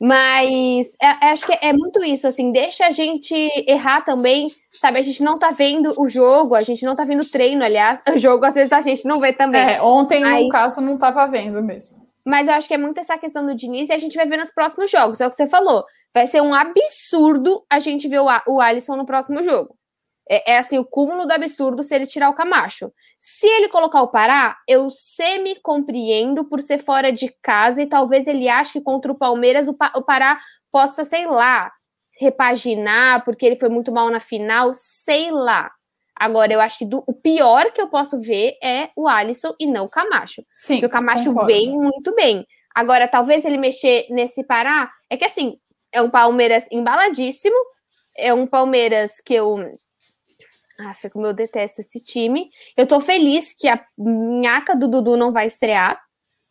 Mas 0.00 0.94
é, 1.00 1.26
é, 1.26 1.30
acho 1.32 1.46
que 1.46 1.58
é 1.60 1.72
muito 1.72 2.04
isso, 2.04 2.26
assim, 2.26 2.52
deixa 2.52 2.86
a 2.86 2.92
gente 2.92 3.34
errar 3.66 4.02
também, 4.02 4.46
sabe? 4.68 4.98
A 4.98 5.02
gente 5.02 5.22
não 5.22 5.38
tá 5.38 5.50
vendo 5.50 5.92
o 6.00 6.08
jogo, 6.08 6.54
a 6.54 6.60
gente 6.60 6.84
não 6.84 6.94
tá 6.94 7.04
vendo 7.04 7.22
o 7.22 7.28
treino, 7.28 7.64
aliás, 7.64 8.00
o 8.14 8.16
jogo 8.16 8.44
às 8.44 8.54
vezes 8.54 8.72
a 8.72 8.80
gente 8.80 9.04
não 9.06 9.18
vê 9.18 9.32
também. 9.32 9.60
É, 9.60 9.82
ontem, 9.82 10.20
mas... 10.20 10.44
no 10.44 10.48
caso, 10.50 10.80
não 10.80 10.98
tava 10.98 11.26
vendo 11.26 11.60
mesmo. 11.62 12.07
Mas 12.24 12.48
eu 12.48 12.54
acho 12.54 12.68
que 12.68 12.74
é 12.74 12.78
muito 12.78 12.98
essa 12.98 13.16
questão 13.16 13.46
do 13.46 13.54
Diniz 13.54 13.88
e 13.88 13.92
a 13.92 13.98
gente 13.98 14.16
vai 14.16 14.26
ver 14.26 14.36
nos 14.36 14.50
próximos 14.50 14.90
jogos. 14.90 15.20
É 15.20 15.26
o 15.26 15.30
que 15.30 15.36
você 15.36 15.46
falou. 15.46 15.84
Vai 16.14 16.26
ser 16.26 16.42
um 16.42 16.52
absurdo 16.52 17.64
a 17.70 17.78
gente 17.78 18.08
ver 18.08 18.20
o, 18.20 18.26
o 18.46 18.60
Alisson 18.60 18.96
no 18.96 19.06
próximo 19.06 19.42
jogo. 19.42 19.78
É, 20.30 20.52
é, 20.52 20.58
assim, 20.58 20.78
o 20.78 20.84
cúmulo 20.84 21.24
do 21.24 21.32
absurdo 21.32 21.82
se 21.82 21.94
ele 21.94 22.06
tirar 22.06 22.28
o 22.28 22.34
Camacho. 22.34 22.92
Se 23.18 23.46
ele 23.46 23.68
colocar 23.68 24.02
o 24.02 24.08
Pará, 24.08 24.58
eu 24.68 24.90
semi-compreendo 24.90 26.44
por 26.44 26.60
ser 26.60 26.78
fora 26.78 27.10
de 27.10 27.34
casa 27.42 27.82
e 27.82 27.86
talvez 27.86 28.26
ele 28.26 28.48
ache 28.48 28.74
que 28.74 28.80
contra 28.80 29.10
o 29.10 29.16
Palmeiras 29.16 29.68
o, 29.68 29.74
pa 29.74 29.90
o 29.96 30.02
Pará 30.02 30.38
possa, 30.70 31.02
sei 31.02 31.26
lá, 31.26 31.72
repaginar 32.20 33.24
porque 33.24 33.46
ele 33.46 33.56
foi 33.56 33.70
muito 33.70 33.90
mal 33.90 34.10
na 34.10 34.20
final, 34.20 34.72
sei 34.74 35.30
lá. 35.30 35.70
Agora, 36.18 36.52
eu 36.52 36.60
acho 36.60 36.78
que 36.78 36.84
do, 36.84 37.04
o 37.06 37.12
pior 37.12 37.70
que 37.72 37.80
eu 37.80 37.88
posso 37.88 38.18
ver 38.18 38.56
é 38.62 38.90
o 38.96 39.06
Alisson 39.06 39.54
e 39.58 39.66
não 39.66 39.84
o 39.84 39.88
Camacho. 39.88 40.44
Sim. 40.52 40.74
Porque 40.74 40.86
o 40.86 40.90
Camacho 40.90 41.26
concordo. 41.26 41.46
vem 41.46 41.70
muito 41.70 42.14
bem. 42.14 42.46
Agora, 42.74 43.06
talvez 43.06 43.44
ele 43.44 43.56
mexer 43.56 44.06
nesse 44.10 44.44
Pará. 44.44 44.90
É 45.08 45.16
que 45.16 45.24
assim, 45.24 45.58
é 45.92 46.02
um 46.02 46.10
Palmeiras 46.10 46.66
embaladíssimo. 46.70 47.56
É 48.16 48.34
um 48.34 48.46
Palmeiras 48.46 49.20
que 49.24 49.34
eu. 49.34 49.78
Ah, 50.80 50.92
como 51.12 51.26
eu 51.26 51.32
detesto 51.32 51.80
esse 51.80 52.00
time. 52.00 52.50
Eu 52.76 52.86
tô 52.86 53.00
feliz 53.00 53.52
que 53.52 53.68
a 53.68 53.84
minhaca 53.96 54.76
do 54.76 54.88
Dudu 54.88 55.16
não 55.16 55.32
vai 55.32 55.46
estrear. 55.46 56.00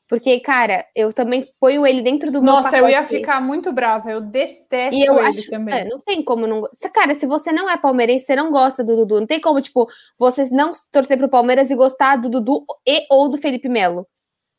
Porque, 0.07 0.39
cara, 0.39 0.85
eu 0.95 1.11
também 1.11 1.45
ponho 1.59 1.85
ele 1.85 2.01
dentro 2.01 2.31
do 2.31 2.41
Nossa, 2.41 2.71
meu 2.71 2.81
Nossa, 2.81 2.87
eu 2.87 2.89
ia 2.89 3.03
ficar 3.03 3.41
muito 3.41 3.73
brava. 3.73 4.09
Eu 4.09 4.21
detesto 4.21 4.95
e 4.95 5.05
eu 5.05 5.19
ele 5.19 5.27
acho, 5.27 5.49
também. 5.49 5.75
É, 5.75 5.83
não 5.83 5.99
tem 5.99 6.23
como 6.23 6.47
não. 6.47 6.63
Cara, 6.93 7.13
se 7.13 7.25
você 7.25 7.51
não 7.51 7.69
é 7.69 7.75
palmeirense, 7.75 8.25
você 8.25 8.35
não 8.35 8.49
gosta 8.49 8.83
do 8.83 8.95
Dudu. 8.95 9.19
Não 9.19 9.27
tem 9.27 9.41
como, 9.41 9.61
tipo, 9.61 9.85
você 10.17 10.49
não 10.49 10.71
torcer 10.93 11.17
pro 11.17 11.27
Palmeiras 11.27 11.69
e 11.69 11.75
gostar 11.75 12.15
do 12.15 12.29
Dudu 12.29 12.65
e 12.87 13.05
ou 13.11 13.27
do 13.27 13.37
Felipe 13.37 13.67
Melo. 13.67 14.07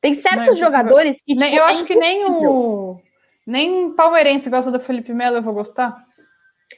Tem 0.02 0.14
certos 0.14 0.58
jogadores 0.58 1.22
que. 1.24 1.34
Tipo, 1.34 1.44
eu 1.44 1.64
é 1.64 1.70
acho 1.70 1.84
que 1.84 1.96
nem 1.96 2.26
o. 2.26 3.00
Nem 3.46 3.90
palmeirense 3.94 4.50
gosta 4.50 4.70
do 4.70 4.78
Felipe 4.78 5.14
Melo, 5.14 5.36
eu 5.36 5.42
vou 5.42 5.54
gostar. 5.54 6.04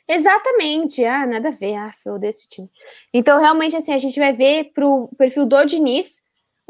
Exatamente. 0.06 1.04
Ah, 1.04 1.26
nada 1.26 1.48
a 1.48 1.52
ver. 1.52 1.74
Ah, 1.74 1.90
eu 2.06 2.20
desse 2.20 2.48
time. 2.48 2.70
Então, 3.12 3.40
realmente, 3.40 3.74
assim, 3.74 3.92
a 3.92 3.98
gente 3.98 4.18
vai 4.20 4.32
ver 4.32 4.70
pro 4.72 5.08
perfil 5.18 5.44
do 5.44 5.64
Diniz 5.64 6.20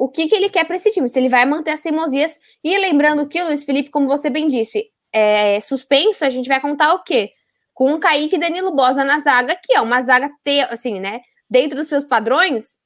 o 0.00 0.08
que, 0.08 0.26
que 0.28 0.34
ele 0.34 0.48
quer 0.48 0.64
para 0.64 0.76
esse 0.76 0.90
time, 0.90 1.10
se 1.10 1.18
ele 1.18 1.28
vai 1.28 1.44
manter 1.44 1.72
as 1.72 1.80
teimosias. 1.82 2.40
E 2.64 2.74
lembrando 2.78 3.28
que, 3.28 3.42
Luiz 3.42 3.64
Felipe, 3.66 3.90
como 3.90 4.08
você 4.08 4.30
bem 4.30 4.48
disse, 4.48 4.90
é, 5.12 5.60
suspenso, 5.60 6.24
a 6.24 6.30
gente 6.30 6.48
vai 6.48 6.58
contar 6.58 6.94
o 6.94 7.04
quê? 7.04 7.32
Com 7.74 7.92
o 7.92 8.00
Kaique 8.00 8.36
e 8.36 8.38
Danilo 8.38 8.74
Bosa 8.74 9.04
na 9.04 9.18
zaga, 9.18 9.54
que 9.62 9.74
é 9.76 9.80
uma 9.82 10.00
zaga, 10.00 10.30
te, 10.42 10.62
assim, 10.70 10.98
né? 10.98 11.20
Dentro 11.50 11.76
dos 11.76 11.88
seus 11.88 12.02
padrões, 12.02 12.78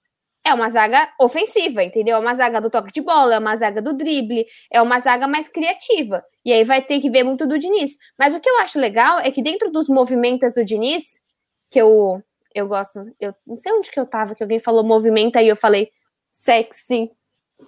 é 0.44 0.53
uma 0.53 0.68
zaga 0.68 1.09
ofensiva, 1.20 1.85
entendeu? 1.85 2.16
É 2.16 2.18
uma 2.18 2.35
zaga 2.35 2.61
do 2.61 2.68
toque 2.68 2.90
de 2.90 3.00
bola, 3.00 3.37
é 3.37 3.38
uma 3.38 3.55
zaga 3.55 3.81
do 3.81 3.92
drible, 3.92 4.44
é 4.68 4.83
uma 4.83 4.98
zaga 4.98 5.29
mais 5.29 5.48
criativa. 5.48 6.20
E 6.44 6.53
aí 6.53 6.64
vai 6.64 6.83
ter 6.83 6.98
que 6.98 7.09
ver 7.09 7.22
muito 7.22 7.46
do 7.46 7.57
Diniz. 7.57 7.96
Mas 8.18 8.35
o 8.35 8.40
que 8.40 8.50
eu 8.50 8.59
acho 8.59 8.81
legal 8.81 9.20
é 9.20 9.31
que 9.31 9.40
dentro 9.40 9.70
dos 9.70 9.88
movimentos 9.88 10.53
do 10.53 10.64
Diniz, 10.64 11.20
que 11.70 11.81
eu, 11.81 12.20
eu 12.53 12.66
gosto, 12.66 13.07
eu 13.20 13.33
não 13.46 13.55
sei 13.55 13.70
onde 13.72 13.88
que 13.92 14.00
eu 14.00 14.05
tava, 14.05 14.35
que 14.35 14.42
alguém 14.42 14.59
falou 14.59 14.83
movimento, 14.83 15.37
aí 15.37 15.46
eu 15.46 15.55
falei, 15.55 15.92
sexy. 16.34 17.10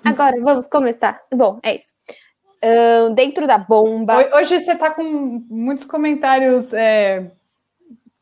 Agora, 0.04 0.36
vamos 0.42 0.66
começar. 0.66 1.22
Bom, 1.32 1.60
é 1.62 1.76
isso. 1.76 1.92
Uh, 2.64 3.14
dentro 3.14 3.46
da 3.46 3.56
bomba. 3.56 4.28
Hoje 4.34 4.58
você 4.58 4.72
está 4.72 4.90
com 4.90 5.44
muitos 5.48 5.84
comentários 5.84 6.74
é, 6.74 7.30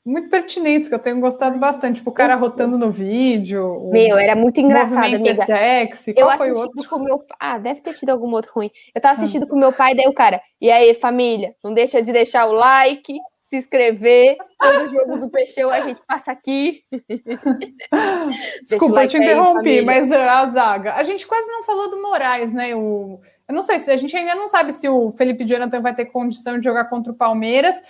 muito 0.04 0.28
pertinentes, 0.28 0.90
que 0.90 0.94
eu 0.94 0.98
tenho 0.98 1.18
gostado 1.18 1.59
bastante. 1.59 1.96
Tipo, 1.96 2.11
o 2.11 2.12
cara 2.12 2.35
rotando 2.35 2.76
no 2.76 2.90
vídeo. 2.90 3.88
Meu, 3.90 4.18
era 4.18 4.37
muito 4.37 4.61
engraçado, 4.61 5.14
amiga. 5.14 5.30
É 5.30 5.35
sexy. 5.35 6.12
Qual 6.12 6.30
eu 6.30 6.37
foi 6.37 6.52
o 6.52 6.59
outro? 6.59 6.88
Com 6.88 6.98
meu... 6.98 7.24
Ah, 7.40 7.59
deve 7.59 7.80
ter 7.80 7.94
tido 7.94 8.11
algum 8.11 8.30
outro 8.33 8.52
ruim. 8.54 8.70
Eu 8.94 9.00
tava 9.00 9.12
assistindo 9.12 9.44
ah. 9.44 9.48
com 9.48 9.57
meu 9.57 9.72
pai, 9.72 9.94
daí 9.94 10.07
o 10.07 10.12
cara, 10.12 10.42
e 10.61 10.70
aí, 10.70 10.92
família, 10.92 11.54
não 11.64 11.72
deixa 11.72 12.02
de 12.02 12.12
deixar 12.12 12.46
o 12.46 12.52
like, 12.52 13.18
se 13.55 13.57
inscrever. 13.57 14.37
Todo 14.59 14.88
jogo 14.88 15.19
do 15.19 15.31
Peixão 15.31 15.71
a 15.71 15.81
gente 15.81 16.01
passa 16.07 16.33
aqui. 16.33 16.83
Desculpa, 18.62 19.05
eu 19.05 19.09
te 19.09 19.17
interrompi, 19.17 19.79
aí, 19.79 19.85
mas 19.85 20.11
a 20.11 20.47
zaga. 20.47 20.95
A 20.95 21.03
gente 21.03 21.27
quase 21.27 21.47
não 21.51 21.62
falou 21.62 21.90
do 21.90 22.03
Moraes, 22.03 22.53
né? 22.53 22.75
O, 22.75 23.21
eu 23.49 23.55
não 23.55 23.62
sei 23.62 23.79
se 23.79 23.90
a 23.90 23.97
gente 23.97 24.17
ainda 24.17 24.35
não 24.35 24.49
sabe 24.49 24.73
se 24.73 24.88
o 24.88 25.11
Felipe 25.12 25.45
Jonathan 25.45 25.81
vai 25.81 25.95
ter 25.95 26.07
condição 26.07 26.59
de 26.59 26.64
jogar 26.64 26.87
contra 26.87 27.12
o 27.12 27.17
Palmeiras, 27.17 27.81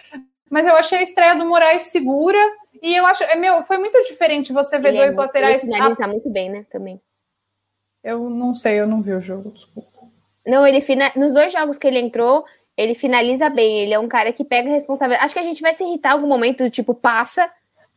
mas 0.51 0.67
eu 0.67 0.77
achei 0.77 0.99
a 0.99 1.03
estreia 1.03 1.35
do 1.35 1.47
Moraes 1.47 1.85
segura. 1.85 2.39
E 2.83 2.95
eu 2.95 3.07
acho, 3.07 3.25
é 3.25 3.37
meu, 3.37 3.63
foi 3.65 3.79
muito 3.79 4.01
diferente 4.03 4.53
você 4.53 4.79
ver 4.79 4.89
ele 4.89 4.99
dois 4.99 5.15
é 5.15 5.17
muito, 5.17 5.27
laterais. 5.27 5.63
Ele 5.63 5.73
finaliza 5.73 6.07
muito 6.07 6.31
bem, 6.31 6.51
né? 6.51 6.67
Também. 6.71 7.01
Eu 8.03 8.29
não 8.29 8.55
sei, 8.55 8.79
eu 8.79 8.87
não 8.87 9.01
vi 9.01 9.13
o 9.13 9.21
jogo, 9.21 9.51
desculpa. 9.51 9.91
Não, 10.47 10.67
ele 10.67 10.83
fina... 10.83 11.11
nos 11.17 11.33
dois 11.33 11.51
jogos 11.51 11.79
que 11.79 11.87
ele 11.87 11.99
entrou, 11.99 12.45
ele 12.77 12.95
finaliza 12.95 13.49
bem, 13.49 13.81
ele 13.81 13.95
é 13.95 13.99
um 13.99 14.09
cara 14.09 14.33
que 14.33 14.45
pega 14.45 14.69
responsabilidade. 14.69 15.25
Acho 15.25 15.35
que 15.35 15.41
a 15.41 15.45
gente 15.45 15.63
vai 15.63 15.73
se 15.73 15.85
irritar 15.85 16.11
em 16.11 16.13
algum 16.13 16.27
momento, 16.27 16.69
tipo, 16.71 16.95
passa, 16.95 17.49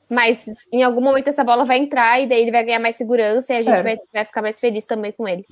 mas 0.09 0.45
em 0.71 0.83
algum 0.83 1.01
momento 1.01 1.27
essa 1.27 1.43
bola 1.43 1.65
vai 1.65 1.77
entrar 1.79 2.21
e 2.21 2.27
daí 2.27 2.41
ele 2.41 2.51
vai 2.51 2.63
ganhar 2.63 2.79
mais 2.79 2.95
segurança 2.95 3.53
e 3.53 3.57
a 3.57 3.63
gente 3.63 3.83
vai, 3.83 3.99
vai, 4.13 4.25
ficar 4.25 4.41
mais 4.41 4.59
feliz 4.59 4.85
também 4.85 5.11
com 5.11 5.27
ele. 5.27 5.45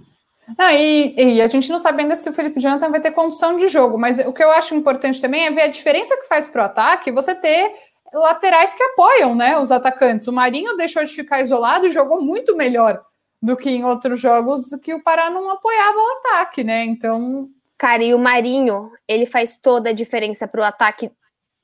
Ah, 0.58 0.74
e, 0.76 1.16
e, 1.18 1.42
a 1.42 1.48
gente 1.48 1.72
não 1.72 1.80
sabe 1.80 2.04
ainda 2.04 2.16
se 2.16 2.30
o 2.30 2.34
Felipe 2.34 2.60
Jonathan 2.60 2.92
vai 2.92 3.02
ter 3.02 3.10
condição 3.12 3.58
de 3.58 3.68
jogo, 3.68 3.98
mas 3.98 4.20
o 4.20 4.32
que 4.32 4.44
eu 4.44 4.52
acho 4.52 4.76
importante 4.76 5.20
também 5.20 5.48
é 5.48 5.52
ver 5.52 5.64
a 5.64 5.68
diferença 5.68 6.16
que 6.18 6.28
faz 6.28 6.46
para 6.46 6.62
o 6.62 6.66
ataque 6.66 7.12
você 7.12 7.34
ter 7.34 7.74
laterais 8.14 8.74
que 8.76 8.84
apoiam 8.84 9.34
né, 9.34 9.58
os 9.58 9.72
atacantes. 9.72 10.28
O 10.28 10.34
Marinho 10.34 10.78
deixou 10.78 11.04
de 11.04 11.12
ficar 11.12 11.42
isolado 11.42 11.88
e 11.88 11.90
jogou 11.90 12.22
muito 12.22 12.56
melhor 12.56 13.02
do 13.42 13.58
que 13.58 13.70
em 13.70 13.84
outros 13.84 14.22
jogos 14.22 14.70
que 14.84 14.94
o 14.94 15.04
Pará 15.04 15.32
não 15.32 15.50
apoiava 15.50 15.98
o 15.98 16.12
ataque, 16.20 16.64
né? 16.64 16.86
Então 16.86 17.50
Cara, 17.78 18.04
e 18.04 18.14
o 18.14 18.20
Marinho, 18.20 18.92
ele 19.08 19.26
faz 19.26 19.58
toda 19.58 19.90
a 19.90 19.94
diferença 19.94 20.48
pro 20.48 20.64
ataque. 20.64 21.12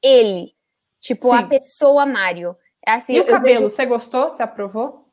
Ele. 0.03 0.53
Tipo, 0.99 1.29
Sim. 1.29 1.35
a 1.35 1.47
pessoa 1.47 2.05
Mário. 2.05 2.55
É 2.85 2.91
assim, 2.93 3.15
e 3.15 3.19
o 3.19 3.25
cabelo, 3.25 3.59
vejo... 3.61 3.69
você 3.69 3.85
gostou? 3.85 4.29
Você 4.29 4.41
aprovou? 4.41 5.07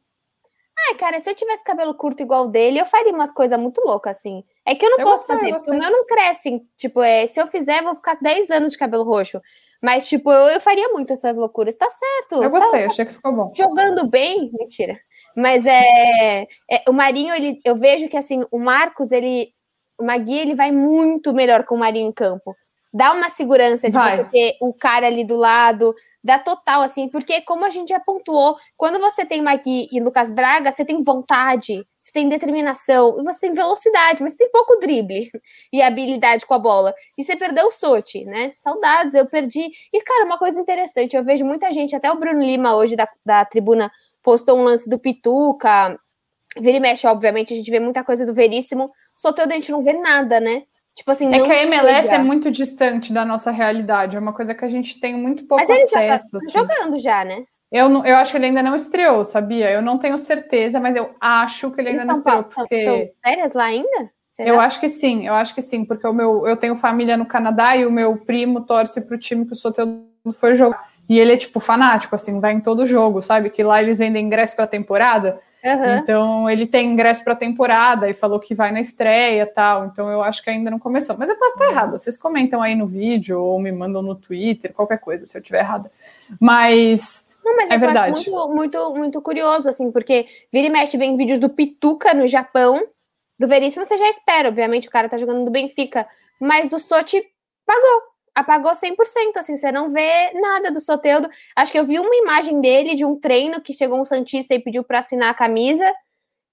Ah, 0.79 0.95
cara, 0.95 1.19
se 1.19 1.29
eu 1.29 1.35
tivesse 1.35 1.65
cabelo 1.65 1.95
curto 1.95 2.23
igual 2.23 2.49
dele, 2.49 2.81
eu 2.81 2.87
faria 2.87 3.13
umas 3.13 3.33
coisas 3.33 3.59
muito 3.59 3.81
loucas, 3.85 4.17
assim. 4.17 4.45
É 4.65 4.75
que 4.75 4.87
eu 4.87 4.91
não 4.91 4.99
eu 4.99 5.07
posso 5.07 5.27
gostei, 5.27 5.51
fazer, 5.51 5.65
porque 5.65 5.71
o 5.71 5.79
meu 5.79 5.91
não 5.91 6.07
cresce. 6.07 6.63
Tipo, 6.77 7.03
é, 7.03 7.27
se 7.27 7.41
eu 7.41 7.47
fizer, 7.47 7.81
eu 7.81 7.85
vou 7.85 7.95
ficar 7.97 8.17
10 8.21 8.51
anos 8.51 8.73
de 8.73 8.79
cabelo 8.79 9.03
roxo. 9.03 9.41
Mas, 9.83 10.09
tipo, 10.09 10.31
eu, 10.33 10.49
eu 10.49 10.61
faria 10.61 10.89
muito 10.91 11.13
essas 11.13 11.37
loucuras. 11.37 11.75
Tá 11.75 11.89
certo. 11.91 12.43
Eu 12.43 12.51
gostei, 12.51 12.81
tá, 12.81 12.87
achei 12.87 13.05
que 13.05 13.13
ficou 13.13 13.33
bom. 13.33 13.53
Jogando 13.57 14.09
bem, 14.09 14.51
mentira. 14.53 14.99
Mas 15.37 15.67
é, 15.67 16.47
é, 16.71 16.85
o 16.89 16.93
Marinho, 16.93 17.35
ele, 17.35 17.61
eu 17.65 17.77
vejo 17.77 18.09
que 18.09 18.17
assim, 18.17 18.45
o 18.51 18.59
Marcos, 18.59 19.13
ele 19.13 19.53
o 19.99 20.05
Magui 20.05 20.39
ele 20.39 20.55
vai 20.55 20.71
muito 20.71 21.33
melhor 21.35 21.65
com 21.65 21.75
o 21.75 21.79
Marinho 21.79 22.09
em 22.09 22.13
campo. 22.13 22.57
Dá 22.93 23.13
uma 23.13 23.29
segurança 23.29 23.89
de 23.89 23.95
vai. 23.95 24.17
você 24.17 24.25
ter 24.25 24.57
o 24.61 24.73
cara 24.73 25.07
ali 25.07 25.23
do 25.23 25.37
lado, 25.37 25.95
dá 26.25 26.39
total, 26.39 26.81
assim, 26.81 27.09
porque 27.09 27.43
como 27.43 27.65
a 27.65 27.71
gente 27.71 27.91
já 27.91 28.01
pontuou, 28.01 28.57
quando 28.77 28.99
você 28.99 29.27
tem 29.27 29.43
Magui 29.43 29.89
e 29.93 30.01
Lucas 30.01 30.31
Braga, 30.31 30.73
você 30.73 30.85
tem 30.85 31.03
vontade, 31.03 31.87
você 31.99 32.13
tem 32.13 32.29
determinação, 32.29 33.23
você 33.23 33.41
tem 33.41 33.53
velocidade, 33.53 34.23
mas 34.23 34.33
você 34.33 34.39
tem 34.39 34.51
pouco 34.51 34.79
drible 34.79 35.31
e 35.71 35.83
habilidade 35.83 36.47
com 36.47 36.55
a 36.55 36.59
bola. 36.59 36.95
E 37.17 37.23
você 37.23 37.37
perdeu 37.37 37.67
o 37.67 37.73
Sochi, 37.73 38.25
né? 38.25 38.53
Saudades, 38.57 39.15
eu 39.15 39.27
perdi. 39.27 39.69
E, 39.93 40.03
cara, 40.03 40.25
uma 40.25 40.39
coisa 40.39 40.59
interessante, 40.59 41.15
eu 41.15 41.23
vejo 41.23 41.45
muita 41.45 41.71
gente, 41.71 41.95
até 41.95 42.11
o 42.11 42.19
Bruno 42.19 42.41
Lima 42.41 42.75
hoje 42.75 42.97
da, 42.97 43.07
da 43.25 43.45
tribuna 43.45 43.91
postou 44.23 44.59
um 44.59 44.65
lance 44.65 44.89
do 44.89 44.99
Pituca, 44.99 45.99
vira 46.57 46.79
e 46.79 46.81
mexe, 46.81 47.07
obviamente, 47.07 47.53
a 47.53 47.57
gente 47.57 47.71
vê 47.71 47.79
muita 47.79 48.03
coisa 48.03 48.25
do 48.25 48.33
Veríssimo, 48.33 48.91
Soteldo 49.19 49.53
a 49.53 49.57
gente 49.57 49.73
não 49.73 49.83
vê 49.83 49.93
nada, 49.95 50.39
né? 50.39 50.63
Tipo 50.95 51.11
assim, 51.11 51.33
é 51.35 51.43
que 51.43 51.51
a 51.51 51.63
MLS 51.65 52.09
é 52.09 52.19
muito 52.19 52.53
distante 52.53 53.13
da 53.13 53.25
nossa 53.25 53.51
realidade, 53.51 54.17
é 54.17 54.21
uma 54.21 54.33
coisa 54.33 54.55
que 54.55 54.65
a 54.65 54.69
gente 54.69 55.01
tem 55.01 55.17
muito 55.17 55.45
pouco 55.45 55.65
Mas 55.67 55.69
ele 55.69 55.83
acesso. 55.83 55.99
Já 55.99 56.09
tá 56.09 56.15
assim. 56.15 56.51
jogando 56.53 56.99
já, 57.01 57.25
né? 57.25 57.45
Eu, 57.71 57.89
não, 57.89 58.07
eu 58.07 58.17
acho 58.17 58.31
que 58.31 58.39
ele 58.39 58.47
ainda 58.47 58.63
não 58.63 58.77
estreou, 58.77 59.25
sabia? 59.25 59.71
Eu 59.71 59.83
não 59.83 59.99
tenho 59.99 60.19
certeza, 60.19 60.79
mas 60.79 60.95
eu 60.95 61.15
acho 61.21 61.71
que 61.73 61.81
ele 61.81 61.91
ainda 61.91 62.03
Eles 62.03 62.07
não 62.07 62.17
estreou. 62.17 62.45
Porque... 62.45 62.77
Estão 62.77 63.09
férias 63.25 63.53
lá 63.53 63.65
ainda? 63.65 64.11
Será? 64.29 64.49
Eu 64.49 64.61
acho 64.61 64.79
que 64.79 64.89
sim, 64.89 65.27
eu 65.27 65.35
acho 65.35 65.55
que 65.55 65.63
sim, 65.63 65.85
porque 65.85 66.07
o 66.07 66.13
meu, 66.13 66.47
eu 66.47 66.57
tenho 66.57 66.77
família 66.77 67.17
no 67.17 67.27
Canadá 67.27 67.77
e 67.77 67.85
o 67.85 67.91
meu 67.91 68.17
primo 68.17 68.61
torce 68.61 69.01
para 69.01 69.17
o 69.17 69.19
time 69.19 69.45
que 69.45 69.53
o 69.53 69.57
Soteldo 69.57 70.07
foi 70.33 70.55
jogar. 70.55 70.89
E 71.09 71.19
ele 71.19 71.33
é, 71.33 71.37
tipo, 71.37 71.59
fanático, 71.59 72.15
assim, 72.15 72.39
vai 72.39 72.53
em 72.53 72.61
todo 72.61 72.87
jogo, 72.87 73.21
sabe? 73.21 73.51
Que 73.51 73.65
lá 73.65 73.83
eles 73.83 73.99
vendem 73.99 74.27
ingresso 74.27 74.55
para 74.55 74.65
a 74.65 74.69
temporada. 74.69 75.41
Uhum. 75.65 75.99
Então 75.99 76.51
ele 76.51 76.67
tem 76.67 76.93
ingresso 76.93 77.25
para 77.25 77.33
a 77.33 77.37
temporada 77.37 78.09
e 78.09 78.15
falou 78.15 78.39
que 78.39 78.55
vai 78.55 78.71
na 78.71 78.81
estreia 78.81 79.47
tal. 79.47 79.87
Então 79.87 80.09
eu 80.09 80.23
acho 80.23 80.43
que 80.43 80.51
ainda 80.51 80.71
não 80.71 80.79
começou. 80.79 81.17
Mas 81.19 81.29
eu 81.29 81.37
posso 81.37 81.55
estar 81.55 81.71
errada. 81.71 81.99
Vocês 81.99 82.17
comentam 82.17 82.63
aí 82.63 82.75
no 82.75 82.87
vídeo 82.87 83.41
ou 83.41 83.61
me 83.61 83.73
mandam 83.73 84.03
no 84.03 84.15
Twitter, 84.15 84.73
qualquer 84.73 84.99
coisa, 84.99 85.27
se 85.27 85.37
eu 85.37 85.41
estiver 85.41 85.61
errada. 85.61 85.91
Mas. 86.41 87.27
Não, 87.45 87.57
mas 87.57 87.71
é 87.71 87.75
eu 87.75 87.81
verdade. 87.81 88.19
acho 88.19 88.31
muito, 88.31 88.55
muito, 88.55 88.95
muito 88.95 89.23
curioso, 89.23 89.69
assim, 89.69 89.91
porque 89.91 90.27
vira 90.53 90.67
e 90.67 90.71
mexe, 90.71 90.97
vem 90.97 91.17
vídeos 91.17 91.41
do 91.41 91.49
Pituca 91.49 92.13
no 92.13 92.27
Japão. 92.27 92.83
Do 93.39 93.49
Veríssimo 93.49 93.85
você 93.85 93.97
já 93.97 94.09
espera, 94.11 94.49
obviamente, 94.49 94.89
o 94.89 94.91
cara 94.91 95.09
tá 95.09 95.17
jogando 95.17 95.45
no 95.45 95.51
Benfica. 95.51 96.07
Mas 96.41 96.69
do 96.69 96.79
Sochi 96.79 97.25
pagou 97.65 98.03
apagou 98.39 98.71
100%, 98.71 99.37
assim, 99.37 99.57
você 99.57 99.73
não 99.73 99.91
vê 99.91 100.33
nada 100.33 100.71
do 100.71 100.81
Soteudo. 100.81 101.29
Acho 101.57 101.73
que 101.73 101.79
eu 101.79 101.85
vi 101.85 101.99
uma 101.99 102.15
imagem 102.15 102.61
dele 102.61 102.95
de 102.95 103.05
um 103.05 103.19
treino 103.19 103.61
que 103.61 103.73
chegou 103.73 103.99
um 103.99 104.05
Santista 104.05 104.55
e 104.55 104.61
pediu 104.61 104.85
para 104.85 105.01
assinar 105.01 105.31
a 105.31 105.35
camisa, 105.35 105.91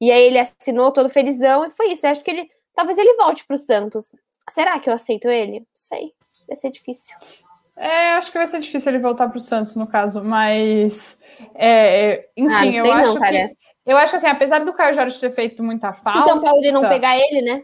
e 0.02 0.12
aí 0.12 0.24
ele 0.24 0.40
assinou 0.40 0.92
todo 0.92 1.10
felizão, 1.10 1.66
e 1.66 1.72
foi 1.72 1.92
isso. 1.92 2.06
Eu 2.06 2.12
acho 2.12 2.24
que 2.24 2.32
ele, 2.32 2.50
talvez 2.74 2.98
ele 2.98 3.14
volte 3.16 3.46
para 3.46 3.56
o 3.56 3.60
Santos. 3.60 4.12
Será 4.50 4.80
que 4.80 4.90
eu 4.90 4.94
aceito 4.94 5.30
ele? 5.30 5.60
Não 5.60 5.68
sei, 5.74 6.12
vai 6.48 6.58
ser 6.58 6.72
difícil. 6.72 7.16
É, 7.76 8.14
acho 8.14 8.32
que 8.32 8.38
vai 8.38 8.48
ser 8.48 8.60
difícil 8.60 8.92
ele 8.92 9.00
voltar 9.00 9.28
para 9.28 9.38
o 9.38 9.42
Santos, 9.42 9.76
no 9.76 9.86
caso, 9.86 10.24
mas, 10.24 11.20
é, 11.54 12.28
enfim, 12.36 12.54
ah, 12.54 12.66
eu 12.66 12.94
acho 12.94 13.20
não, 13.20 13.22
que... 13.22 13.58
Eu 13.86 13.98
acho 13.98 14.10
que, 14.12 14.16
assim, 14.18 14.28
apesar 14.28 14.66
do 14.66 14.74
Caio 14.74 14.96
Jorge 14.96 15.20
ter 15.20 15.30
feito 15.30 15.62
muita 15.62 15.94
falta... 15.94 16.20
Se 16.20 16.26
o 16.26 16.28
São 16.30 16.42
Paulo 16.42 16.60
não 16.72 16.82
pegar 16.90 17.16
ele, 17.16 17.44
né? 17.44 17.64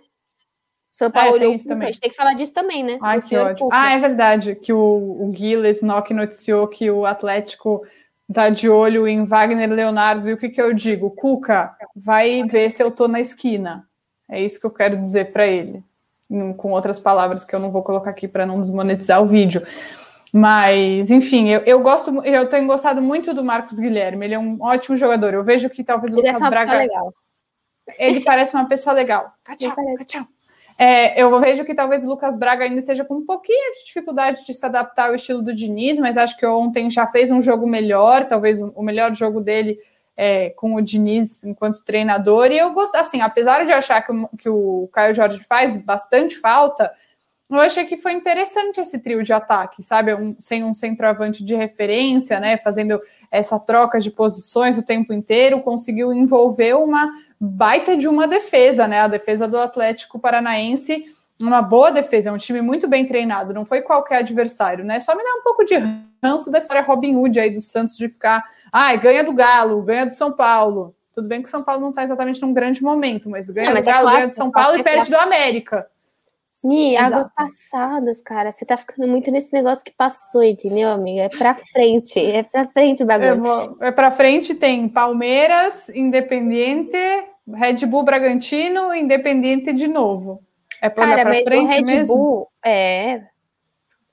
São 0.91 1.09
Paulo, 1.09 1.37
ah, 1.39 1.43
é, 1.43 1.47
a 1.47 1.51
gente 1.85 2.01
tem 2.01 2.09
que 2.09 2.15
falar 2.15 2.33
disso 2.33 2.53
também, 2.53 2.83
né? 2.83 2.99
Ai, 3.01 3.21
que 3.21 3.37
ótimo. 3.37 3.69
Ah, 3.71 3.93
é 3.93 3.99
verdade, 3.99 4.55
que 4.55 4.73
o, 4.73 4.77
o 4.77 5.31
Gilles 5.33 5.81
Nock 5.81 6.13
noticiou 6.13 6.67
que 6.67 6.91
o 6.91 7.05
Atlético 7.05 7.81
tá 8.33 8.49
de 8.49 8.69
olho 8.69 9.07
em 9.07 9.23
Wagner 9.23 9.69
Leonardo, 9.69 10.29
e 10.29 10.33
o 10.33 10.37
que, 10.37 10.49
que 10.49 10.61
eu 10.61 10.73
digo? 10.73 11.09
Cuca, 11.11 11.71
vai 11.95 12.43
ver 12.43 12.69
se 12.69 12.83
eu 12.83 12.91
tô 12.91 13.07
na 13.07 13.21
esquina. 13.21 13.87
É 14.29 14.41
isso 14.41 14.59
que 14.59 14.65
eu 14.65 14.71
quero 14.71 14.97
dizer 14.97 15.31
para 15.31 15.47
ele. 15.47 15.81
Com 16.57 16.71
outras 16.71 16.99
palavras 16.99 17.45
que 17.45 17.55
eu 17.55 17.59
não 17.59 17.71
vou 17.71 17.83
colocar 17.83 18.09
aqui 18.09 18.27
para 18.27 18.45
não 18.45 18.59
desmonetizar 18.59 19.21
o 19.21 19.27
vídeo. 19.27 19.65
Mas, 20.33 21.09
enfim, 21.09 21.49
eu, 21.49 21.61
eu 21.61 21.81
gosto, 21.81 22.23
eu 22.25 22.49
tenho 22.49 22.67
gostado 22.67 23.01
muito 23.01 23.33
do 23.33 23.43
Marcos 23.43 23.79
Guilherme, 23.79 24.25
ele 24.25 24.33
é 24.33 24.39
um 24.39 24.57
ótimo 24.61 24.95
jogador. 24.95 25.33
Eu 25.33 25.43
vejo 25.43 25.69
que 25.69 25.83
talvez 25.83 26.13
o 26.13 26.19
ele 26.19 26.27
Lucas 26.27 26.41
é 26.41 26.49
Braga. 26.49 26.77
Legal. 26.77 27.13
Ele 27.97 28.21
parece 28.21 28.55
uma 28.55 28.67
pessoa 28.67 28.93
legal. 28.93 29.33
Tchau, 29.57 29.73
tchau. 30.05 30.27
É, 30.83 31.21
eu 31.21 31.39
vejo 31.39 31.63
que 31.63 31.75
talvez 31.75 32.03
o 32.03 32.07
Lucas 32.07 32.35
Braga 32.35 32.63
ainda 32.63 32.79
esteja 32.79 33.05
com 33.05 33.17
um 33.17 33.23
pouquinho 33.23 33.71
de 33.75 33.85
dificuldade 33.85 34.43
de 34.43 34.51
se 34.51 34.65
adaptar 34.65 35.09
ao 35.09 35.15
estilo 35.15 35.39
do 35.39 35.53
Diniz, 35.53 35.99
mas 35.99 36.17
acho 36.17 36.35
que 36.35 36.43
ontem 36.43 36.89
já 36.89 37.05
fez 37.05 37.29
um 37.29 37.39
jogo 37.39 37.67
melhor, 37.67 38.27
talvez 38.27 38.59
o 38.59 38.81
melhor 38.81 39.13
jogo 39.13 39.41
dele 39.41 39.77
é, 40.17 40.49
com 40.49 40.73
o 40.73 40.81
Diniz 40.81 41.43
enquanto 41.43 41.85
treinador. 41.85 42.47
E 42.51 42.57
eu 42.57 42.73
gosto, 42.73 42.95
assim, 42.95 43.21
apesar 43.21 43.63
de 43.63 43.71
achar 43.71 44.01
que, 44.01 44.11
que 44.39 44.49
o 44.49 44.89
Caio 44.91 45.13
Jorge 45.13 45.39
faz 45.47 45.77
bastante 45.77 46.35
falta, 46.39 46.91
eu 47.47 47.59
achei 47.59 47.85
que 47.85 47.97
foi 47.97 48.13
interessante 48.13 48.81
esse 48.81 48.97
trio 48.97 49.21
de 49.21 49.33
ataque, 49.33 49.83
sabe? 49.83 50.15
Um, 50.15 50.35
sem 50.39 50.63
um 50.63 50.73
centroavante 50.73 51.45
de 51.45 51.53
referência, 51.53 52.39
né? 52.39 52.57
Fazendo 52.57 52.99
essa 53.31 53.57
troca 53.57 53.99
de 53.99 54.11
posições 54.11 54.77
o 54.77 54.83
tempo 54.83 55.13
inteiro, 55.13 55.61
conseguiu 55.61 56.11
envolver 56.11 56.73
uma 56.75 57.09
baita 57.39 57.95
de 57.95 58.07
uma 58.07 58.27
defesa, 58.27 58.87
né? 58.87 58.99
A 58.99 59.07
defesa 59.07 59.47
do 59.47 59.57
Atlético 59.57 60.19
Paranaense, 60.19 61.05
uma 61.41 61.61
boa 61.61 61.91
defesa, 61.91 62.29
é 62.29 62.31
um 62.31 62.37
time 62.37 62.61
muito 62.61 62.87
bem 62.87 63.05
treinado, 63.07 63.53
não 63.53 63.65
foi 63.65 63.81
qualquer 63.81 64.17
adversário, 64.17 64.83
né? 64.83 64.99
Só 64.99 65.15
me 65.15 65.23
dá 65.23 65.29
um 65.39 65.43
pouco 65.43 65.63
de 65.63 65.73
ranço 66.21 66.51
dessa 66.51 66.65
história 66.65 66.83
Robin 66.83 67.15
Hood 67.15 67.39
aí 67.39 67.49
do 67.49 67.61
Santos 67.61 67.97
de 67.97 68.09
ficar, 68.09 68.43
ai, 68.71 68.99
ganha 68.99 69.23
do 69.23 69.33
Galo, 69.33 69.81
ganha 69.81 70.05
do 70.05 70.13
São 70.13 70.33
Paulo. 70.33 70.93
Tudo 71.15 71.27
bem 71.27 71.41
que 71.41 71.47
o 71.47 71.51
São 71.51 71.63
Paulo 71.63 71.81
não 71.81 71.89
está 71.89 72.03
exatamente 72.03 72.41
num 72.41 72.53
grande 72.53 72.83
momento, 72.83 73.29
mas 73.29 73.49
ganha 73.49 73.69
não, 73.69 73.75
mas 73.75 73.85
do 73.85 73.89
é 73.89 73.93
Galo, 73.93 74.09
é 74.09 74.13
ganha 74.13 74.27
do 74.27 74.35
São 74.35 74.51
Paulo 74.51 74.77
e 74.77 74.83
perde 74.83 75.09
do 75.09 75.17
América. 75.17 75.87
Ni, 76.63 76.95
águas 76.95 77.29
passadas, 77.33 78.21
cara. 78.21 78.51
Você 78.51 78.65
tá 78.65 78.77
ficando 78.77 79.07
muito 79.07 79.31
nesse 79.31 79.51
negócio 79.51 79.83
que 79.83 79.91
passou, 79.91 80.43
entendeu, 80.43 80.89
amiga? 80.89 81.23
É 81.23 81.29
pra 81.29 81.55
frente, 81.55 82.19
é 82.19 82.43
pra 82.43 82.67
frente 82.67 83.01
o 83.03 83.05
bagulho. 83.05 83.77
É, 83.81 83.87
é 83.87 83.91
pra 83.91 84.11
frente, 84.11 84.53
tem 84.53 84.87
Palmeiras, 84.87 85.89
Independiente, 85.89 86.97
Red 87.47 87.85
Bull 87.87 88.03
Bragantino, 88.03 88.93
Independiente 88.93 89.73
de 89.73 89.87
novo. 89.87 90.41
É 90.81 90.89
pra 90.89 91.07
Cara, 91.07 91.23
pra 91.23 91.33
frente 91.33 91.65
o 91.65 91.67
Red 91.67 91.81
mesmo? 91.83 92.15
Bull 92.15 92.47
é 92.63 93.23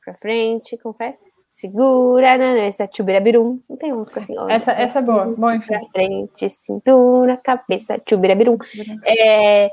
pra 0.04 0.14
frente, 0.14 0.78
com 0.78 0.92
pé. 0.92 1.18
Segura, 1.46 2.36
né? 2.36 2.54
né 2.54 2.66
essa 2.66 2.86
Tchubirabirum. 2.86 3.58
Não 3.68 3.76
tem 3.76 3.92
música 3.92 4.20
assim. 4.20 4.36
Olha, 4.38 4.52
essa, 4.52 4.72
essa 4.72 4.98
é 4.98 5.02
boa. 5.02 5.34
Bom, 5.36 5.50
enfim. 5.50 5.68
Pra 5.68 5.80
frente, 5.90 6.48
cintura, 6.50 7.38
cabeça, 7.38 7.98
Tchubirabirum. 7.98 8.58
É, 9.06 9.70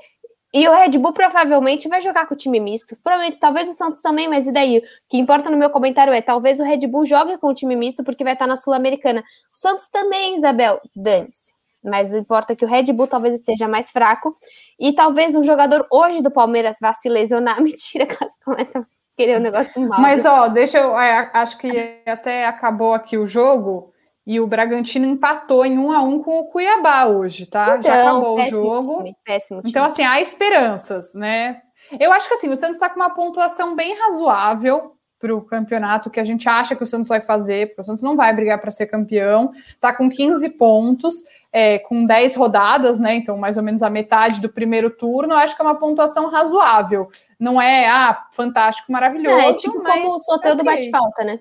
e 0.55 0.65
o 0.69 0.71
Red 0.71 0.97
Bull 0.97 1.11
provavelmente 1.11 1.89
vai 1.89 1.99
jogar 1.99 2.27
com 2.27 2.33
o 2.33 2.37
time 2.37 2.61
misto. 2.61 2.95
Provavelmente, 3.03 3.41
talvez 3.41 3.67
o 3.67 3.73
Santos 3.73 4.01
também, 4.01 4.25
mas 4.29 4.47
e 4.47 4.53
daí? 4.53 4.77
O 4.77 4.81
que 5.09 5.17
importa 5.17 5.49
no 5.49 5.57
meu 5.57 5.69
comentário 5.69 6.13
é: 6.13 6.21
talvez 6.21 6.61
o 6.61 6.63
Red 6.63 6.87
Bull 6.87 7.05
jogue 7.05 7.37
com 7.37 7.47
o 7.47 7.53
time 7.53 7.75
misto 7.75 8.05
porque 8.05 8.23
vai 8.23 8.31
estar 8.31 8.47
na 8.47 8.55
Sul-Americana. 8.55 9.21
O 9.53 9.57
Santos 9.57 9.89
também, 9.89 10.37
Isabel. 10.37 10.79
Dane-se 10.95 11.53
mas 11.83 12.15
importa 12.15 12.55
que 12.55 12.65
o 12.65 12.67
Red 12.67 12.91
Bull 12.93 13.05
talvez 13.05 13.35
esteja 13.35 13.67
mais 13.67 13.91
fraco 13.91 14.35
e 14.79 14.91
talvez 14.93 15.35
um 15.35 15.43
jogador 15.43 15.85
hoje 15.91 16.19
do 16.19 16.31
Palmeiras 16.31 16.77
vá 16.81 16.91
se 16.93 17.07
lesionar. 17.07 17.61
Mentira, 17.61 18.07
que 18.07 18.17
elas 18.19 18.35
começam 18.43 18.81
a 18.81 18.85
querer 19.15 19.37
um 19.37 19.43
negócio 19.43 19.79
mal. 19.81 20.01
Mas 20.01 20.25
ó, 20.25 20.47
deixa 20.47 20.79
eu. 20.79 20.99
É, 20.99 21.29
acho 21.31 21.59
que 21.59 22.01
até 22.07 22.47
acabou 22.47 22.95
aqui 22.95 23.19
o 23.19 23.27
jogo 23.27 23.93
e 24.25 24.39
o 24.39 24.47
Bragantino 24.47 25.05
empatou 25.05 25.65
em 25.65 25.77
um 25.77 25.91
a 25.91 26.01
um 26.01 26.21
com 26.21 26.39
o 26.39 26.45
Cuiabá 26.45 27.05
hoje, 27.05 27.45
tá? 27.45 27.77
Então, 27.77 27.81
Já 27.81 28.01
acabou 28.01 28.39
o 28.39 28.45
jogo. 28.45 28.97
Time, 28.97 29.15
péssimo 29.23 29.59
time. 29.61 29.69
Então, 29.69 29.85
assim, 29.85 30.03
há 30.03 30.19
esperanças, 30.19 31.13
né? 31.13 31.61
Eu 31.99 32.11
acho 32.11 32.27
que 32.27 32.33
assim, 32.33 32.49
o 32.49 32.57
Santos 32.57 32.77
está 32.77 32.89
com 32.89 32.99
uma 32.99 33.11
pontuação 33.11 33.75
bem 33.75 33.95
razoável 33.95 34.95
para 35.19 35.35
o 35.35 35.41
campeonato 35.41 36.09
que 36.09 36.19
a 36.19 36.23
gente 36.23 36.49
acha 36.49 36.75
que 36.75 36.83
o 36.83 36.87
Santos 36.87 37.07
vai 37.07 37.21
fazer, 37.21 37.67
porque 37.67 37.81
o 37.81 37.85
Santos 37.85 38.03
não 38.03 38.15
vai 38.15 38.33
brigar 38.33 38.59
para 38.59 38.71
ser 38.71 38.87
campeão, 38.87 39.51
está 39.67 39.93
com 39.93 40.09
15 40.09 40.49
pontos 40.49 41.15
é, 41.51 41.79
com 41.79 42.05
10 42.05 42.35
rodadas, 42.35 42.99
né? 42.99 43.15
Então, 43.15 43.37
mais 43.37 43.57
ou 43.57 43.63
menos 43.63 43.81
a 43.81 43.89
metade 43.89 44.41
do 44.41 44.49
primeiro 44.49 44.89
turno, 44.89 45.33
eu 45.33 45.37
acho 45.37 45.55
que 45.55 45.61
é 45.61 45.65
uma 45.65 45.79
pontuação 45.79 46.29
razoável. 46.29 47.09
Não 47.39 47.61
é, 47.61 47.87
ah, 47.87 48.27
fantástico, 48.31 48.91
maravilhoso. 48.91 49.37
É, 49.37 49.53
tipo 49.53 49.81
como 49.81 50.07
o 50.07 50.19
sorteio 50.19 50.57
do 50.57 50.63
bate-falta, 50.63 51.23
né? 51.23 51.39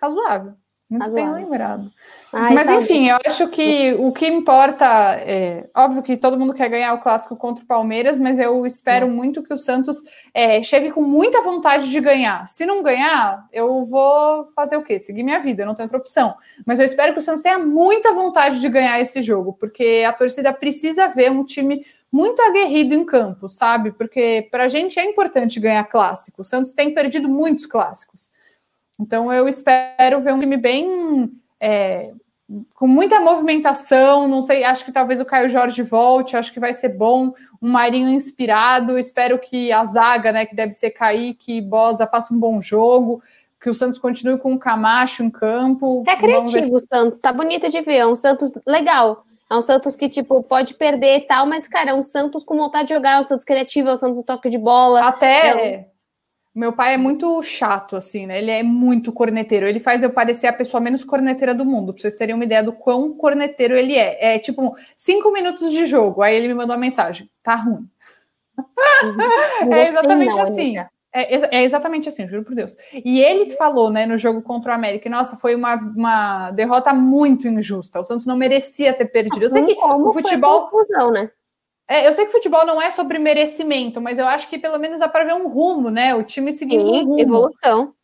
Razoável. 0.00 0.54
Muito 0.88 1.02
Razoável. 1.02 1.34
bem 1.34 1.44
lembrado. 1.44 1.90
Ai, 2.32 2.54
Mas 2.54 2.68
enfim, 2.68 3.08
eu 3.08 3.18
acho 3.26 3.48
que 3.48 3.92
o 3.98 4.12
que 4.12 4.26
importa, 4.28 4.84
é 5.18 5.68
óbvio 5.74 6.00
que 6.00 6.16
todo 6.16 6.38
mundo 6.38 6.54
quer 6.54 6.68
ganhar 6.68 6.94
o 6.94 7.00
clássico 7.00 7.34
contra 7.34 7.64
o 7.64 7.66
Palmeiras, 7.66 8.20
mas 8.20 8.38
eu 8.38 8.64
espero 8.64 9.06
Nossa. 9.06 9.16
muito 9.16 9.42
que 9.42 9.52
o 9.52 9.58
Santos 9.58 10.00
é, 10.32 10.62
chegue 10.62 10.92
com 10.92 11.02
muita 11.02 11.42
vontade 11.42 11.90
de 11.90 12.00
ganhar. 12.00 12.46
Se 12.46 12.64
não 12.64 12.84
ganhar, 12.84 13.48
eu 13.52 13.84
vou 13.84 14.46
fazer 14.54 14.76
o 14.76 14.82
quê? 14.82 15.00
Seguir 15.00 15.24
minha 15.24 15.40
vida, 15.40 15.62
eu 15.62 15.66
não 15.66 15.74
tenho 15.74 15.86
outra 15.86 15.98
opção. 15.98 16.36
Mas 16.64 16.78
eu 16.78 16.84
espero 16.84 17.12
que 17.12 17.18
o 17.18 17.22
Santos 17.22 17.42
tenha 17.42 17.58
muita 17.58 18.12
vontade 18.12 18.60
de 18.60 18.68
ganhar 18.68 19.00
esse 19.00 19.20
jogo, 19.22 19.54
porque 19.54 20.04
a 20.06 20.12
torcida 20.12 20.52
precisa 20.52 21.08
ver 21.08 21.32
um 21.32 21.44
time 21.44 21.84
muito 22.12 22.40
aguerrido 22.42 22.94
em 22.94 23.04
campo, 23.04 23.48
sabe? 23.48 23.90
Porque 23.90 24.46
para 24.52 24.64
a 24.64 24.68
gente 24.68 25.00
é 25.00 25.04
importante 25.04 25.58
ganhar 25.58 25.82
clássico. 25.84 26.42
O 26.42 26.44
Santos 26.44 26.70
tem 26.70 26.94
perdido 26.94 27.28
muitos 27.28 27.66
clássicos. 27.66 28.30
Então 28.98 29.32
eu 29.32 29.48
espero 29.48 30.20
ver 30.20 30.32
um 30.32 30.40
time 30.40 30.56
bem 30.56 31.30
é, 31.60 32.10
com 32.74 32.86
muita 32.86 33.20
movimentação. 33.20 34.26
Não 34.26 34.42
sei, 34.42 34.64
acho 34.64 34.84
que 34.84 34.92
talvez 34.92 35.20
o 35.20 35.24
Caio 35.24 35.48
Jorge 35.48 35.82
volte, 35.82 36.36
acho 36.36 36.52
que 36.52 36.60
vai 36.60 36.72
ser 36.72 36.90
bom. 36.90 37.32
Um 37.60 37.70
Marinho 37.70 38.10
inspirado. 38.10 38.98
Espero 38.98 39.38
que 39.38 39.70
a 39.72 39.84
zaga, 39.84 40.32
né, 40.32 40.46
que 40.46 40.54
deve 40.54 40.72
ser 40.72 40.90
Kaique 40.90 41.60
Bosa, 41.60 42.06
faça 42.06 42.32
um 42.32 42.38
bom 42.38 42.60
jogo. 42.60 43.22
Que 43.60 43.70
o 43.70 43.74
Santos 43.74 43.98
continue 43.98 44.38
com 44.38 44.52
o 44.52 44.58
Camacho 44.58 45.22
em 45.22 45.30
campo. 45.30 46.04
É 46.06 46.16
criativo 46.16 46.76
o 46.76 46.80
Santos, 46.80 47.18
tá 47.18 47.32
bonito 47.32 47.68
de 47.68 47.80
ver. 47.80 47.96
É 47.96 48.06
um 48.06 48.14
Santos 48.14 48.52
legal. 48.66 49.24
É 49.50 49.56
um 49.56 49.62
Santos 49.62 49.94
que, 49.96 50.08
tipo, 50.08 50.42
pode 50.42 50.74
perder 50.74 51.18
e 51.18 51.20
tal, 51.22 51.46
mas, 51.46 51.68
cara, 51.68 51.90
é 51.90 51.94
um 51.94 52.02
Santos 52.02 52.44
com 52.44 52.56
vontade 52.56 52.88
de 52.88 52.94
jogar, 52.94 53.12
é 53.12 53.20
um 53.20 53.24
Santos 53.24 53.44
criativo, 53.44 53.88
é 53.88 53.92
um 53.92 53.96
Santos 53.96 54.22
toque 54.22 54.50
de 54.50 54.58
bola. 54.58 55.00
Até. 55.06 55.74
É 55.74 55.95
meu 56.56 56.72
pai 56.72 56.94
é 56.94 56.96
muito 56.96 57.42
chato, 57.42 57.96
assim, 57.96 58.26
né? 58.26 58.38
Ele 58.38 58.50
é 58.50 58.62
muito 58.62 59.12
corneteiro. 59.12 59.66
Ele 59.66 59.78
faz 59.78 60.02
eu 60.02 60.08
parecer 60.08 60.46
a 60.46 60.52
pessoa 60.54 60.80
menos 60.80 61.04
corneteira 61.04 61.54
do 61.54 61.66
mundo, 61.66 61.92
pra 61.92 62.00
vocês 62.00 62.16
terem 62.16 62.34
uma 62.34 62.44
ideia 62.44 62.62
do 62.62 62.72
quão 62.72 63.12
corneteiro 63.12 63.76
ele 63.76 63.94
é. 63.94 64.34
É 64.36 64.38
tipo 64.38 64.74
cinco 64.96 65.30
minutos 65.30 65.70
de 65.70 65.84
jogo. 65.84 66.22
Aí 66.22 66.34
ele 66.34 66.48
me 66.48 66.54
mandou 66.54 66.74
uma 66.74 66.80
mensagem: 66.80 67.28
tá 67.42 67.56
ruim. 67.56 67.86
Uhum. 68.58 69.68
é 69.70 69.88
exatamente 69.88 70.30
não, 70.30 70.40
assim. 70.40 70.78
É, 71.12 71.58
é, 71.58 71.64
exatamente 71.64 72.08
assim, 72.08 72.26
juro 72.26 72.42
por 72.42 72.54
Deus. 72.54 72.74
E 72.92 73.20
ele 73.20 73.50
falou, 73.50 73.90
né, 73.90 74.06
no 74.06 74.16
jogo 74.16 74.40
contra 74.42 74.72
o 74.72 74.74
América, 74.74 75.08
nossa, 75.08 75.36
foi 75.36 75.54
uma, 75.54 75.74
uma 75.74 76.50
derrota 76.52 76.92
muito 76.92 77.46
injusta. 77.48 78.00
O 78.00 78.04
Santos 78.04 78.24
não 78.24 78.36
merecia 78.36 78.94
ter 78.94 79.06
perdido. 79.06 79.42
Eu 79.42 79.50
sei 79.50 79.64
que 79.64 79.74
o 79.78 80.12
futebol. 80.12 80.68
Confusão, 80.68 81.10
né? 81.10 81.30
É, 81.88 82.06
eu 82.06 82.12
sei 82.12 82.26
que 82.26 82.32
futebol 82.32 82.66
não 82.66 82.82
é 82.82 82.90
sobre 82.90 83.18
merecimento, 83.18 84.00
mas 84.00 84.18
eu 84.18 84.26
acho 84.26 84.48
que 84.48 84.58
pelo 84.58 84.78
menos 84.78 84.98
dá 84.98 85.08
para 85.08 85.24
ver 85.24 85.34
um 85.34 85.48
rumo, 85.48 85.90
né? 85.90 86.14
O 86.14 86.24
time 86.24 86.52
seguindo 86.52 86.84
Sim, 86.84 87.02
um 87.02 87.04
rumo. 87.04 87.20
evolução. 87.20 87.94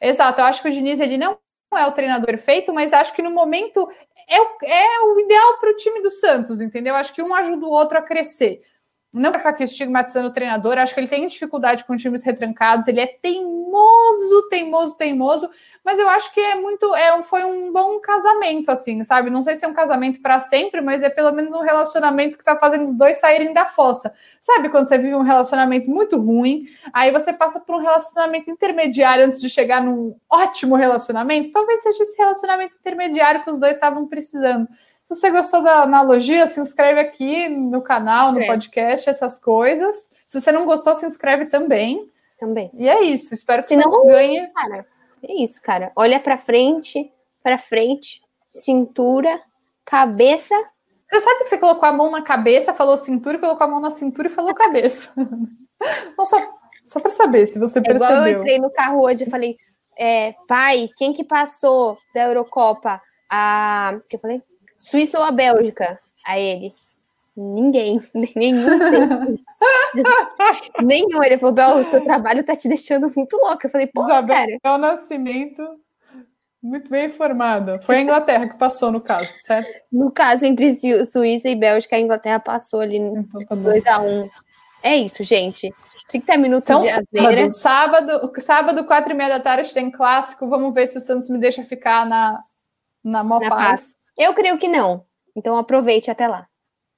Exato, 0.00 0.40
eu 0.40 0.44
acho 0.46 0.62
que 0.62 0.68
o 0.68 0.72
Diniz 0.72 1.00
ele 1.00 1.18
não 1.18 1.38
é 1.74 1.86
o 1.86 1.92
treinador 1.92 2.26
perfeito, 2.26 2.72
mas 2.72 2.92
acho 2.92 3.12
que 3.14 3.22
no 3.22 3.30
momento 3.30 3.88
é, 4.28 4.36
é 4.36 5.00
o 5.02 5.20
ideal 5.20 5.58
para 5.58 5.70
o 5.70 5.76
time 5.76 6.00
do 6.00 6.10
Santos, 6.10 6.60
entendeu? 6.60 6.94
Acho 6.94 7.12
que 7.12 7.22
um 7.22 7.34
ajuda 7.34 7.66
o 7.66 7.70
outro 7.70 7.98
a 7.98 8.02
crescer 8.02 8.62
não 9.16 9.30
para 9.30 9.40
ficar 9.40 9.50
aqui 9.50 9.64
estigmatizando 9.64 10.28
o 10.28 10.32
treinador, 10.32 10.76
acho 10.76 10.92
que 10.92 11.00
ele 11.00 11.08
tem 11.08 11.26
dificuldade 11.26 11.84
com 11.84 11.96
times 11.96 12.22
retrancados, 12.22 12.86
ele 12.86 13.00
é 13.00 13.06
teimoso, 13.06 14.48
teimoso, 14.50 14.96
teimoso, 14.96 15.50
mas 15.82 15.98
eu 15.98 16.08
acho 16.08 16.32
que 16.34 16.40
é 16.40 16.54
muito, 16.56 16.94
é, 16.94 17.22
foi 17.22 17.44
um 17.44 17.72
bom 17.72 17.98
casamento, 17.98 18.70
assim, 18.70 19.02
sabe? 19.04 19.30
Não 19.30 19.42
sei 19.42 19.56
se 19.56 19.64
é 19.64 19.68
um 19.68 19.72
casamento 19.72 20.20
para 20.20 20.38
sempre, 20.40 20.80
mas 20.82 21.02
é 21.02 21.08
pelo 21.08 21.32
menos 21.32 21.54
um 21.54 21.60
relacionamento 21.60 22.36
que 22.36 22.44
tá 22.44 22.56
fazendo 22.56 22.84
os 22.84 22.94
dois 22.94 23.18
saírem 23.18 23.54
da 23.54 23.64
fossa. 23.64 24.12
Sabe 24.40 24.68
quando 24.68 24.86
você 24.86 24.98
vive 24.98 25.14
um 25.14 25.22
relacionamento 25.22 25.88
muito 25.88 26.20
ruim, 26.20 26.66
aí 26.92 27.10
você 27.10 27.32
passa 27.32 27.58
por 27.60 27.76
um 27.76 27.80
relacionamento 27.80 28.50
intermediário 28.50 29.24
antes 29.24 29.40
de 29.40 29.48
chegar 29.48 29.82
num 29.82 30.14
ótimo 30.30 30.76
relacionamento? 30.76 31.50
Talvez 31.50 31.82
seja 31.82 32.02
esse 32.02 32.18
relacionamento 32.18 32.74
intermediário 32.78 33.42
que 33.42 33.50
os 33.50 33.58
dois 33.58 33.72
estavam 33.72 34.06
precisando. 34.06 34.68
Se 35.06 35.14
você 35.14 35.30
gostou 35.30 35.62
da 35.62 35.82
analogia, 35.82 36.48
se 36.48 36.60
inscreve 36.60 36.98
aqui 36.98 37.48
no 37.48 37.80
canal, 37.80 38.32
no 38.32 38.44
podcast, 38.44 39.08
essas 39.08 39.38
coisas. 39.38 40.10
Se 40.26 40.40
você 40.40 40.50
não 40.50 40.66
gostou, 40.66 40.96
se 40.96 41.06
inscreve 41.06 41.46
também. 41.46 42.10
Também. 42.40 42.70
E 42.74 42.88
é 42.88 43.02
isso. 43.02 43.32
Espero 43.32 43.62
que 43.62 43.76
você 43.76 44.06
ganhe. 44.08 44.48
Cara, 44.48 44.86
é 45.22 45.42
isso, 45.42 45.62
cara. 45.62 45.92
Olha 45.94 46.18
para 46.18 46.36
frente, 46.36 47.12
para 47.40 47.56
frente, 47.56 48.20
cintura, 48.50 49.40
cabeça. 49.84 50.54
Você 51.08 51.20
sabe 51.20 51.44
que 51.44 51.50
você 51.50 51.58
colocou 51.58 51.88
a 51.88 51.92
mão 51.92 52.10
na 52.10 52.22
cabeça, 52.22 52.74
falou 52.74 52.98
cintura, 52.98 53.38
colocou 53.38 53.64
a 53.64 53.70
mão 53.70 53.80
na 53.80 53.92
cintura 53.92 54.26
e 54.26 54.30
falou 54.30 54.52
cabeça. 54.54 55.12
Não, 56.18 56.26
só, 56.26 56.36
só 56.84 56.98
para 56.98 57.10
saber 57.10 57.46
se 57.46 57.60
você 57.60 57.78
é 57.78 57.82
percebeu. 57.82 58.08
Igual 58.08 58.26
eu 58.26 58.38
entrei 58.40 58.58
no 58.58 58.70
carro 58.72 59.02
hoje 59.02 59.22
e 59.22 59.30
falei, 59.30 59.56
é, 59.96 60.34
pai, 60.48 60.90
quem 60.96 61.12
que 61.12 61.22
passou 61.22 61.96
da 62.12 62.24
Eurocopa? 62.24 63.00
A. 63.30 63.94
O 63.96 64.08
que 64.08 64.16
eu 64.16 64.20
falei? 64.20 64.42
Suíça 64.78 65.18
ou 65.18 65.24
a 65.24 65.30
Bélgica? 65.30 65.98
A 66.24 66.38
ele. 66.38 66.74
Ninguém, 67.36 68.00
nenhum. 68.34 69.38
nenhum. 70.82 71.22
Ele 71.22 71.38
falou, 71.38 71.54
Bel, 71.54 71.76
o 71.78 71.84
seu 71.84 72.02
trabalho 72.02 72.44
tá 72.44 72.56
te 72.56 72.68
deixando 72.68 73.12
muito 73.14 73.36
louca. 73.36 73.66
Eu 73.66 73.70
falei, 73.70 73.86
pô, 73.86 74.04
Isabel 74.04 74.36
cara. 74.36 74.58
É 74.64 74.70
o 74.70 74.78
nascimento 74.78 75.62
muito 76.62 76.88
bem 76.88 77.06
informada. 77.06 77.80
Foi 77.82 77.96
a 77.96 78.00
Inglaterra 78.00 78.48
que 78.48 78.58
passou 78.58 78.90
no 78.90 79.00
caso, 79.00 79.30
certo? 79.42 79.82
No 79.92 80.10
caso, 80.10 80.44
entre 80.46 80.74
Suíça 81.04 81.48
e 81.48 81.54
Bélgica, 81.54 81.94
a 81.94 82.00
Inglaterra 82.00 82.40
passou 82.40 82.80
ali 82.80 82.98
2 82.98 83.24
então, 83.24 83.82
tá 83.82 83.94
a 83.96 84.00
1 84.00 84.22
um. 84.22 84.28
É 84.82 84.96
isso, 84.96 85.22
gente. 85.22 85.72
30 86.08 86.36
minutos 86.36 86.70
então, 86.70 86.82
de 86.82 86.88
azeira. 86.90 87.50
Sábado, 87.50 88.32
sábado, 88.40 88.84
quatro 88.84 89.12
e 89.12 89.14
meia 89.14 89.30
da 89.30 89.40
tarde, 89.40 89.72
tem 89.74 89.90
clássico. 89.90 90.48
Vamos 90.48 90.72
ver 90.72 90.88
se 90.88 90.98
o 90.98 91.00
Santos 91.00 91.28
me 91.28 91.38
deixa 91.38 91.62
ficar 91.64 92.06
na, 92.06 92.40
na 93.02 93.22
mó 93.22 93.38
na 93.38 93.48
paz. 93.48 93.60
paz. 93.60 93.95
Eu 94.16 94.34
creio 94.34 94.58
que 94.58 94.68
não. 94.68 95.04
Então 95.34 95.56
aproveite 95.56 96.10
até 96.10 96.26
lá. 96.26 96.48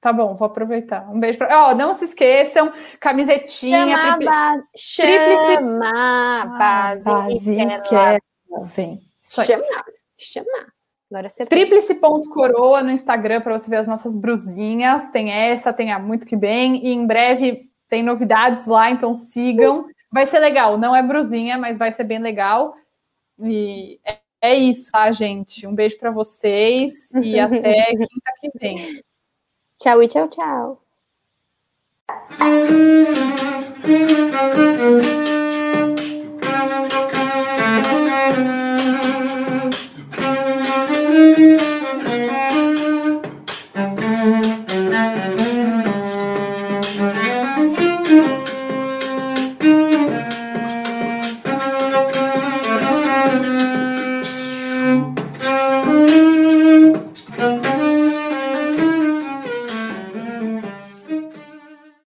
Tá 0.01 0.13
bom, 0.13 0.33
vou 0.35 0.45
aproveitar. 0.45 1.09
Um 1.09 1.19
beijo 1.19 1.37
para. 1.37 1.67
Ó, 1.67 1.71
oh, 1.71 1.75
não 1.75 1.93
se 1.93 2.05
esqueçam, 2.05 2.71
camisetinha. 2.99 3.97
Chama 3.97 4.07
tripli... 4.07 4.25
base. 4.25 4.63
Chama 4.77 6.45
base. 6.57 7.03
base 7.03 7.55
que 7.87 7.95
ela 7.95 8.19
vem. 8.63 9.01
Chama, 9.23 9.63
chama. 10.17 10.67
Agora 11.11 11.27
Tríplice 11.49 11.95
ponto 11.95 12.29
coroa 12.29 12.83
no 12.83 12.91
Instagram 12.91 13.41
para 13.41 13.57
você 13.57 13.67
ver 13.69 13.77
as 13.77 13.87
nossas 13.87 14.15
brusinhas. 14.15 15.09
Tem 15.09 15.31
essa, 15.31 15.73
tem 15.73 15.91
a 15.91 15.97
Muito 15.97 16.25
Que 16.25 16.35
Bem. 16.35 16.85
E 16.85 16.93
em 16.93 17.05
breve 17.05 17.63
tem 17.89 18.03
novidades 18.03 18.67
lá, 18.67 18.91
então 18.91 19.15
sigam. 19.15 19.87
Vai 20.11 20.27
ser 20.27 20.39
legal. 20.39 20.77
Não 20.77 20.95
é 20.95 21.01
brusinha, 21.01 21.57
mas 21.57 21.79
vai 21.79 21.91
ser 21.91 22.03
bem 22.03 22.19
legal. 22.19 22.75
E 23.41 23.99
é 24.05 24.19
é 24.41 24.55
isso, 24.55 24.91
tá, 24.91 25.11
gente? 25.11 25.67
Um 25.67 25.75
beijo 25.75 25.97
para 25.97 26.11
vocês 26.11 27.11
e 27.21 27.39
até 27.39 27.85
quinta 27.95 28.33
que 28.39 28.51
vem. 28.59 29.03
Tchau 29.77 30.03
e 30.03 30.07
tchau, 30.07 30.27
tchau. 30.27 30.81